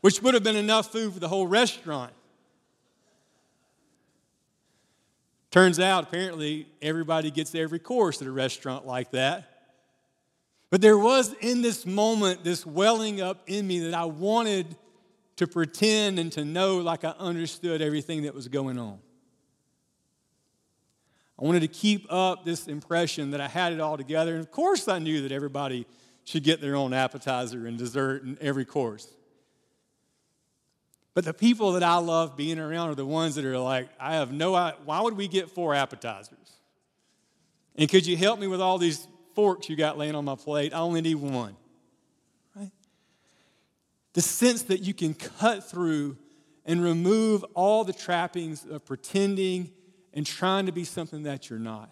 which 0.00 0.22
would 0.22 0.34
have 0.34 0.42
been 0.42 0.56
enough 0.56 0.92
food 0.92 1.12
for 1.12 1.20
the 1.20 1.28
whole 1.28 1.46
restaurant. 1.46 2.12
Turns 5.56 5.80
out, 5.80 6.04
apparently, 6.04 6.68
everybody 6.82 7.30
gets 7.30 7.54
every 7.54 7.78
course 7.78 8.20
at 8.20 8.28
a 8.28 8.30
restaurant 8.30 8.86
like 8.86 9.12
that. 9.12 9.70
But 10.68 10.82
there 10.82 10.98
was 10.98 11.32
in 11.40 11.62
this 11.62 11.86
moment 11.86 12.44
this 12.44 12.66
welling 12.66 13.22
up 13.22 13.42
in 13.46 13.66
me 13.66 13.78
that 13.78 13.94
I 13.94 14.04
wanted 14.04 14.76
to 15.36 15.46
pretend 15.46 16.18
and 16.18 16.30
to 16.32 16.44
know 16.44 16.80
like 16.80 17.04
I 17.04 17.14
understood 17.18 17.80
everything 17.80 18.24
that 18.24 18.34
was 18.34 18.48
going 18.48 18.78
on. 18.78 18.98
I 21.40 21.44
wanted 21.46 21.60
to 21.60 21.68
keep 21.68 22.06
up 22.12 22.44
this 22.44 22.68
impression 22.68 23.30
that 23.30 23.40
I 23.40 23.48
had 23.48 23.72
it 23.72 23.80
all 23.80 23.96
together. 23.96 24.34
And 24.34 24.40
of 24.40 24.50
course, 24.50 24.88
I 24.88 24.98
knew 24.98 25.22
that 25.22 25.32
everybody 25.32 25.86
should 26.24 26.44
get 26.44 26.60
their 26.60 26.76
own 26.76 26.92
appetizer 26.92 27.66
and 27.66 27.78
dessert 27.78 28.24
in 28.24 28.36
every 28.42 28.66
course. 28.66 29.08
But 31.16 31.24
the 31.24 31.32
people 31.32 31.72
that 31.72 31.82
I 31.82 31.96
love 31.96 32.36
being 32.36 32.58
around 32.58 32.90
are 32.90 32.94
the 32.94 33.06
ones 33.06 33.36
that 33.36 33.46
are 33.46 33.58
like, 33.58 33.88
I 33.98 34.16
have 34.16 34.32
no 34.32 34.52
why 34.84 35.00
would 35.00 35.16
we 35.16 35.28
get 35.28 35.50
four 35.50 35.74
appetizers? 35.74 36.58
And 37.74 37.88
could 37.88 38.06
you 38.06 38.18
help 38.18 38.38
me 38.38 38.46
with 38.46 38.60
all 38.60 38.76
these 38.76 39.08
forks 39.34 39.70
you 39.70 39.76
got 39.76 39.96
laying 39.96 40.14
on 40.14 40.26
my 40.26 40.34
plate? 40.34 40.74
I 40.74 40.80
only 40.80 41.00
need 41.00 41.14
one 41.14 41.56
the 44.12 44.20
sense 44.20 44.64
that 44.64 44.80
you 44.80 44.92
can 44.92 45.14
cut 45.14 45.70
through 45.70 46.18
and 46.66 46.82
remove 46.82 47.44
all 47.54 47.82
the 47.82 47.94
trappings 47.94 48.66
of 48.66 48.84
pretending 48.84 49.70
and 50.12 50.26
trying 50.26 50.66
to 50.66 50.72
be 50.72 50.84
something 50.84 51.22
that 51.22 51.48
you're 51.48 51.58
not. 51.58 51.90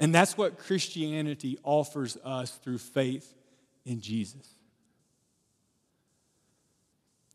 And 0.00 0.12
that's 0.12 0.36
what 0.36 0.58
Christianity 0.58 1.56
offers 1.62 2.16
us 2.24 2.50
through 2.52 2.78
faith 2.78 3.32
in 3.84 4.00
Jesus. 4.00 4.48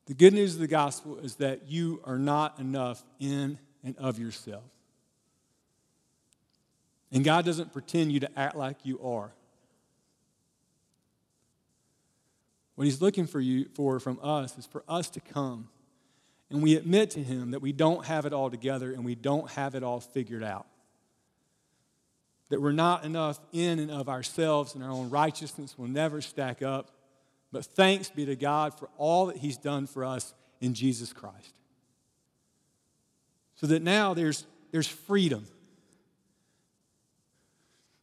The 0.09 0.15
good 0.15 0.33
news 0.33 0.55
of 0.55 0.59
the 0.59 0.67
gospel 0.67 1.19
is 1.19 1.35
that 1.35 1.69
you 1.69 2.01
are 2.03 2.17
not 2.17 2.57
enough 2.57 3.03
in 3.19 3.59
and 3.83 3.95
of 3.99 4.17
yourself. 4.17 4.63
And 7.11 7.23
God 7.23 7.45
doesn't 7.45 7.71
pretend 7.73 8.11
you 8.11 8.19
to 8.21 8.39
act 8.39 8.55
like 8.55 8.77
you 8.83 8.99
are. 9.03 9.31
What 12.73 12.85
he's 12.85 13.03
looking 13.03 13.27
for 13.27 13.39
you 13.39 13.67
for 13.75 13.99
from 13.99 14.19
us 14.23 14.57
is 14.57 14.65
for 14.65 14.83
us 14.89 15.11
to 15.11 15.19
come 15.19 15.69
and 16.49 16.63
we 16.63 16.75
admit 16.75 17.11
to 17.11 17.23
him 17.23 17.51
that 17.51 17.61
we 17.61 17.71
don't 17.71 18.03
have 18.07 18.25
it 18.25 18.33
all 18.33 18.49
together 18.49 18.91
and 18.91 19.05
we 19.05 19.13
don't 19.13 19.47
have 19.51 19.75
it 19.75 19.83
all 19.83 19.99
figured 19.99 20.43
out. 20.43 20.65
That 22.49 22.63
we're 22.63 22.71
not 22.71 23.05
enough 23.05 23.39
in 23.51 23.77
and 23.77 23.91
of 23.91 24.09
ourselves 24.09 24.73
and 24.73 24.83
our 24.83 24.89
own 24.89 25.11
righteousness 25.11 25.77
will 25.77 25.87
never 25.87 26.19
stack 26.19 26.63
up. 26.63 26.89
But 27.51 27.65
thanks 27.65 28.09
be 28.09 28.25
to 28.25 28.35
God 28.35 28.77
for 28.77 28.89
all 28.97 29.27
that 29.27 29.37
he's 29.37 29.57
done 29.57 29.87
for 29.87 30.05
us 30.05 30.33
in 30.61 30.73
Jesus 30.73 31.13
Christ. 31.13 31.57
So 33.55 33.67
that 33.67 33.81
now 33.81 34.13
there's, 34.13 34.45
there's 34.71 34.87
freedom. 34.87 35.47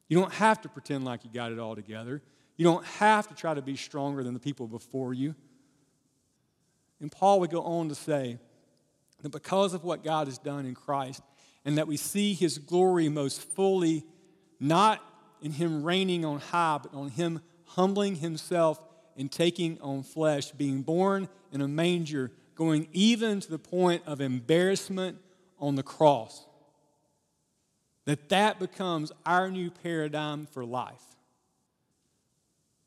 You 0.09 0.19
don't 0.19 0.33
have 0.35 0.61
to 0.63 0.69
pretend 0.69 1.05
like 1.05 1.25
you 1.25 1.31
got 1.33 1.53
it 1.53 1.59
all 1.59 1.75
together. 1.75 2.23
You 2.57 2.65
don't 2.65 2.85
have 2.85 3.29
to 3.29 3.35
try 3.35 3.55
to 3.55 3.63
be 3.63 3.77
stronger 3.77 4.23
than 4.23 4.35
the 4.35 4.41
people 4.41 4.67
before 4.67 5.15
you. 5.15 5.35
And 7.01 7.13
Paul 7.13 7.41
would 7.41 7.51
go 7.51 7.63
on 7.63 7.89
to 7.89 7.95
say 7.95 8.39
that 9.23 9.31
because 9.31 9.75
of 9.75 9.85
what 9.85 10.03
God 10.03 10.27
has 10.27 10.39
done 10.39 10.67
in 10.67 10.75
Christ, 10.75 11.23
and 11.65 11.77
that 11.79 11.89
we 11.89 11.97
see 11.97 12.33
his 12.33 12.59
glory 12.59 13.09
most 13.09 13.43
fully, 13.43 14.05
not 14.61 15.03
in 15.43 15.51
him 15.51 15.83
reigning 15.83 16.25
on 16.25 16.39
high, 16.39 16.79
but 16.81 16.95
on 16.95 17.09
him 17.09 17.41
humbling 17.65 18.15
himself 18.17 18.81
and 19.17 19.31
taking 19.31 19.81
on 19.81 20.03
flesh, 20.03 20.51
being 20.53 20.83
born 20.83 21.29
in 21.53 21.61
a 21.61 21.69
manger, 21.69 22.31
going 22.55 22.89
even 22.93 23.41
to 23.41 23.51
the 23.51 23.59
point 23.59 24.03
of 24.07 24.21
embarrassment 24.21 25.19
on 25.59 25.75
the 25.75 25.83
cross. 25.83 26.47
That 28.05 28.29
that 28.29 28.59
becomes 28.59 29.13
our 29.25 29.51
new 29.51 29.71
paradigm 29.71 30.47
for 30.47 30.65
life. 30.65 31.03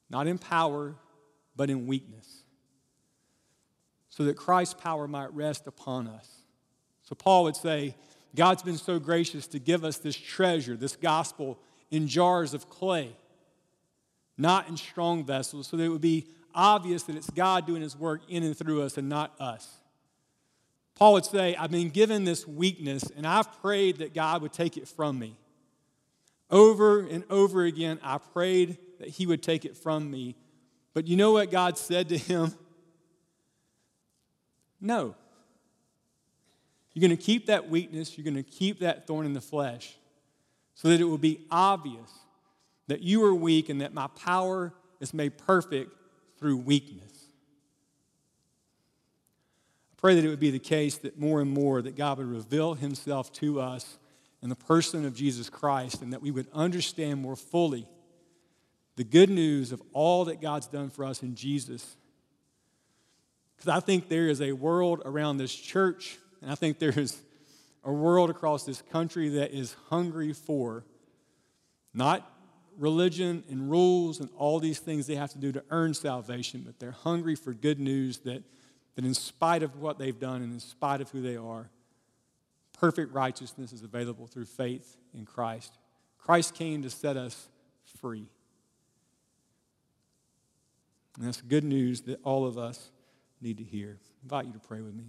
Not 0.10 0.28
in 0.28 0.38
power, 0.38 0.96
but 1.56 1.70
in 1.70 1.88
weakness. 1.88 2.44
So 4.10 4.24
that 4.26 4.38
Christ's 4.38 4.76
power 4.76 5.08
might 5.08 5.34
rest 5.34 5.68
upon 5.68 6.08
us. 6.08 6.28
So 7.04 7.16
Paul 7.16 7.44
would 7.46 7.56
say, 7.56 7.96
God's 8.36 8.64
been 8.64 8.78
so 8.78 9.00
gracious 9.00 9.48
to 9.48 9.60
give 9.60 9.84
us 9.84 9.98
this 9.98 10.16
treasure, 10.16 10.76
this 10.76 10.96
gospel, 10.96 11.60
in 11.92 12.08
jars 12.08 12.54
of 12.54 12.70
clay, 12.70 13.16
not 14.40 14.70
in 14.70 14.78
strong 14.78 15.26
vessels, 15.26 15.68
so 15.68 15.78
that 15.78 15.84
it 15.84 15.90
would 15.90 16.02
be 16.02 16.26
obvious 16.56 17.04
that 17.04 17.16
it's 17.16 17.30
God 17.30 17.68
doing 17.68 17.82
his 17.82 17.96
work 17.96 18.22
in 18.30 18.42
and 18.44 18.58
through 18.58 18.82
us 18.82 18.98
and 18.98 19.10
not 19.10 19.34
us. 19.40 19.68
Paul 20.96 21.14
would 21.14 21.26
say, 21.26 21.56
I've 21.56 21.72
been 21.72 21.90
given 21.90 22.24
this 22.24 22.48
weakness, 22.48 23.04
and 23.16 23.28
I've 23.28 23.62
prayed 23.62 23.98
that 23.98 24.14
God 24.14 24.42
would 24.42 24.54
take 24.54 24.78
it 24.78 24.88
from 24.88 25.20
me. 25.20 25.36
Over 26.50 27.02
and 27.02 27.24
over 27.30 27.64
again, 27.66 28.00
I 28.02 28.18
prayed 28.18 28.78
that 29.00 29.10
he 29.10 29.28
would 29.28 29.44
take 29.44 29.66
it 29.66 29.78
from 29.78 30.10
me. 30.10 30.36
But 30.94 31.08
you 31.08 31.16
know 31.16 31.32
what 31.32 31.52
God 31.52 31.78
said 31.78 32.10
to 32.10 32.18
him? 32.18 32.54
No. 34.82 35.16
You're 36.94 37.02
going 37.02 37.16
to 37.16 37.24
keep 37.24 37.46
that 37.48 37.70
weakness, 37.70 38.18
you're 38.18 38.26
going 38.26 38.42
to 38.42 38.50
keep 38.50 38.80
that 38.80 39.06
thorn 39.06 39.26
in 39.26 39.34
the 39.34 39.42
flesh 39.42 39.96
so 40.76 40.88
that 40.88 41.00
it 41.00 41.06
will 41.06 41.18
be 41.18 41.46
obvious 41.52 42.10
that 42.90 43.02
you 43.02 43.24
are 43.24 43.36
weak 43.36 43.70
and 43.70 43.82
that 43.82 43.94
my 43.94 44.08
power 44.08 44.74
is 45.00 45.14
made 45.14 45.38
perfect 45.38 45.94
through 46.40 46.58
weakness. 46.58 47.04
I 49.92 49.96
pray 49.98 50.16
that 50.16 50.26
it 50.26 50.28
would 50.28 50.40
be 50.40 50.50
the 50.50 50.58
case 50.60 50.98
that 50.98 51.20
more 51.20 51.40
and 51.40 51.52
more 51.52 51.84
that 51.84 51.96
God 51.96 52.18
would 52.18 52.28
reveal 52.28 52.74
himself 52.74 53.32
to 53.34 53.62
us 53.62 54.00
in 54.42 54.50
the 54.50 54.56
person 54.56 55.06
of 55.06 55.14
Jesus 55.14 55.52
Christ 55.52 56.02
and 56.02 56.12
that 56.14 56.22
we 56.22 56.32
would 56.32 56.48
understand 56.52 57.22
more 57.22 57.36
fully 57.36 57.88
the 58.96 59.04
good 59.04 59.30
news 59.30 59.72
of 59.72 59.82
all 59.94 60.26
that 60.26 60.42
God's 60.42 60.68
done 60.68 60.90
for 60.90 61.06
us 61.06 61.22
in 61.22 61.36
Jesus. 61.36 61.96
Because 63.56 63.70
I 63.70 63.82
think 63.82 64.10
there 64.10 64.30
is 64.30 64.42
a 64.42 64.54
world 64.54 65.04
around 65.06 65.38
this 65.38 65.54
church 65.54 66.18
and 66.42 66.50
I 66.50 66.56
think 66.56 66.80
there 66.80 66.98
is 66.98 67.22
a 67.84 67.92
world 67.92 68.32
across 68.32 68.64
this 68.64 68.82
country 68.82 69.30
that 69.30 69.52
is 69.52 69.76
hungry 69.90 70.34
for 70.34 70.86
not 71.94 72.28
religion 72.80 73.44
and 73.50 73.70
rules 73.70 74.20
and 74.20 74.30
all 74.38 74.60
these 74.60 74.80
things 74.80 75.06
they 75.06 75.16
have 75.16 75.32
to 75.32 75.38
do 75.38 75.52
to 75.52 75.64
earn 75.70 75.94
salvation, 75.94 76.64
but 76.66 76.80
they're 76.80 76.92
hungry 76.92 77.36
for 77.36 77.54
good 77.54 77.80
news 77.80 78.20
that, 78.20 78.42
that 78.96 79.06
in 79.06 79.14
spite 79.14 79.62
of 79.62 79.76
what 79.76 80.00
they've 80.00 80.20
done 80.20 80.42
and 80.42 80.54
in 80.54 80.60
spite 80.60 81.02
of 81.02 81.10
who 81.12 81.22
they 81.22 81.36
are, 81.36 81.70
perfect 82.80 83.14
righteousness 83.14 83.74
is 83.74 83.84
available 83.84 84.26
through 84.26 84.46
faith 84.46 84.96
in 85.14 85.26
Christ. 85.26 85.78
Christ 86.18 86.56
came 86.56 86.82
to 86.84 86.90
set 86.90 87.18
us 87.18 87.48
free. 88.00 88.26
And 91.18 91.28
that's 91.28 91.42
good 91.42 91.66
news 91.66 92.02
that 92.02 92.20
all 92.24 92.46
of 92.46 92.58
us 92.58 92.92
need 93.42 93.58
to 93.58 93.64
hear. 93.64 93.98
I 94.00 94.24
invite 94.24 94.46
you 94.46 94.54
to 94.54 94.60
pray 94.60 94.80
with 94.80 94.96
me. 94.96 95.06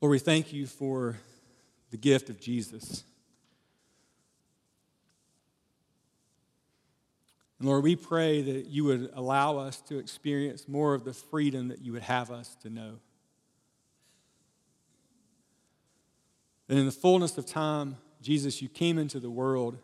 Lord, 0.00 0.10
we 0.10 0.18
thank 0.18 0.52
you 0.52 0.66
for 0.66 1.18
the 1.90 1.96
gift 1.98 2.30
of 2.30 2.40
Jesus. 2.40 3.04
And 7.62 7.68
Lord, 7.68 7.84
we 7.84 7.94
pray 7.94 8.42
that 8.42 8.66
you 8.66 8.82
would 8.82 9.12
allow 9.14 9.56
us 9.56 9.80
to 9.82 10.00
experience 10.00 10.66
more 10.66 10.94
of 10.94 11.04
the 11.04 11.12
freedom 11.12 11.68
that 11.68 11.80
you 11.80 11.92
would 11.92 12.02
have 12.02 12.32
us 12.32 12.56
to 12.56 12.68
know. 12.68 12.98
That 16.66 16.76
in 16.76 16.86
the 16.86 16.90
fullness 16.90 17.38
of 17.38 17.46
time, 17.46 17.98
Jesus, 18.20 18.60
you 18.60 18.68
came 18.68 18.98
into 18.98 19.20
the 19.20 19.30
world 19.30 19.78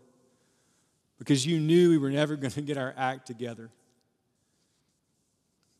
because 1.18 1.46
you 1.46 1.60
knew 1.60 1.90
we 1.90 1.98
were 1.98 2.10
never 2.10 2.34
going 2.36 2.50
to 2.50 2.62
get 2.62 2.76
our 2.76 2.92
act 2.96 3.26
together. 3.26 3.70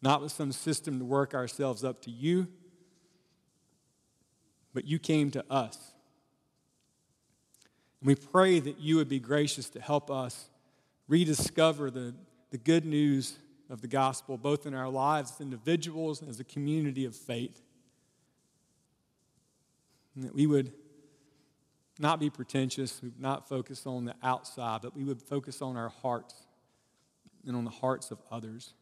Not 0.01 0.23
with 0.23 0.31
some 0.31 0.53
system 0.53 1.01
to 1.01 1.05
work 1.05 1.35
ourselves 1.35 1.83
up 1.83 2.01
to 2.03 2.11
you 2.13 2.47
but 4.79 4.87
you 4.87 5.01
came 5.01 5.29
to 5.33 5.45
us. 5.51 5.77
And 8.01 8.07
we 8.07 8.15
pray 8.15 8.61
that 8.61 8.79
you 8.79 8.95
would 8.95 9.09
be 9.09 9.19
gracious 9.19 9.69
to 9.71 9.81
help 9.81 10.09
us 10.09 10.51
rediscover 11.09 11.91
the, 11.91 12.15
the 12.51 12.59
good 12.59 12.85
news 12.85 13.39
of 13.71 13.81
the 13.81 13.89
gospel, 13.89 14.37
both 14.39 14.67
in 14.67 14.75
our 14.75 14.89
lives 14.89 15.33
as 15.33 15.41
individuals 15.41 16.21
and 16.21 16.31
as 16.31 16.39
a 16.39 16.45
community 16.45 17.05
of 17.05 17.17
faith. 17.17 17.61
And 20.15 20.25
that 20.25 20.35
we 20.35 20.47
would 20.47 20.73
not 21.99 22.21
be 22.21 22.31
pretentious, 22.31 23.03
we 23.03 23.09
would 23.09 23.21
not 23.21 23.49
focus 23.49 23.87
on 23.87 24.05
the 24.05 24.15
outside, 24.23 24.83
but 24.83 24.95
we 24.97 25.05
would 25.05 25.21
focus 25.21 25.61
on 25.61 25.77
our 25.77 25.89
hearts 25.89 26.35
and 27.47 27.57
on 27.57 27.65
the 27.65 27.71
hearts 27.71 28.11
of 28.11 28.19
others 28.31 28.75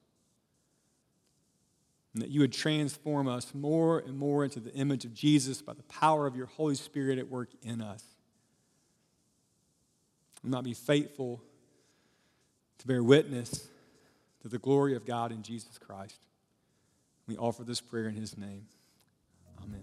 and 2.17 2.23
that 2.23 2.31
you 2.31 2.41
would 2.41 2.53
transform 2.55 3.29
us 3.29 3.55
more 3.55 3.99
and 3.99 4.17
more 4.17 4.43
into 4.43 4.59
the 4.59 4.73
image 4.73 5.05
of 5.05 5.13
Jesus 5.13 5.61
by 5.61 5.75
the 5.75 5.83
power 5.83 6.27
of 6.27 6.35
your 6.35 6.47
Holy 6.47 6.75
Spirit 6.75 7.19
at 7.19 7.29
work 7.29 7.51
in 7.61 7.83
us. 7.83 8.03
And 10.43 10.51
not 10.51 10.65
be 10.65 10.73
faithful 10.73 11.43
to 12.79 12.87
bear 12.87 13.03
witness 13.03 13.69
to 14.43 14.49
the 14.49 14.59
glory 14.59 14.95
of 14.95 15.05
God 15.07 15.33
in 15.33 15.43
Jesus 15.43 15.79
Christ. 15.79 16.21
We 17.27 17.37
offer 17.37 17.65
this 17.65 17.81
prayer 17.81 18.07
in 18.09 18.15
his 18.15 18.37
name. 18.37 18.67
Amen. 19.63 19.83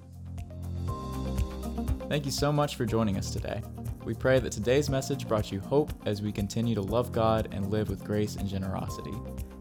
Thank 2.09 2.25
you 2.25 2.31
so 2.31 2.51
much 2.51 2.75
for 2.75 2.85
joining 2.85 3.17
us 3.17 3.31
today. 3.31 3.61
We 4.05 4.13
pray 4.13 4.39
that 4.39 4.51
today's 4.51 4.89
message 4.89 5.27
brought 5.27 5.51
you 5.51 5.59
hope 5.59 5.91
as 6.05 6.21
we 6.21 6.31
continue 6.31 6.75
to 6.75 6.81
love 6.81 7.11
God 7.11 7.49
and 7.51 7.71
live 7.71 7.89
with 7.89 8.03
grace 8.03 8.35
and 8.35 8.47
generosity. 8.47 9.13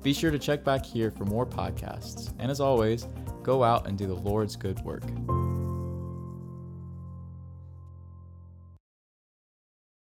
Be 0.02 0.12
sure 0.12 0.30
to 0.30 0.38
check 0.38 0.64
back 0.64 0.84
here 0.84 1.10
for 1.10 1.24
more 1.24 1.46
podcasts. 1.46 2.32
And 2.38 2.50
as 2.50 2.60
always, 2.60 3.06
go 3.42 3.62
out 3.62 3.86
and 3.86 3.96
do 3.96 4.06
the 4.06 4.14
Lord's 4.14 4.56
good 4.56 4.80
work. 4.80 5.04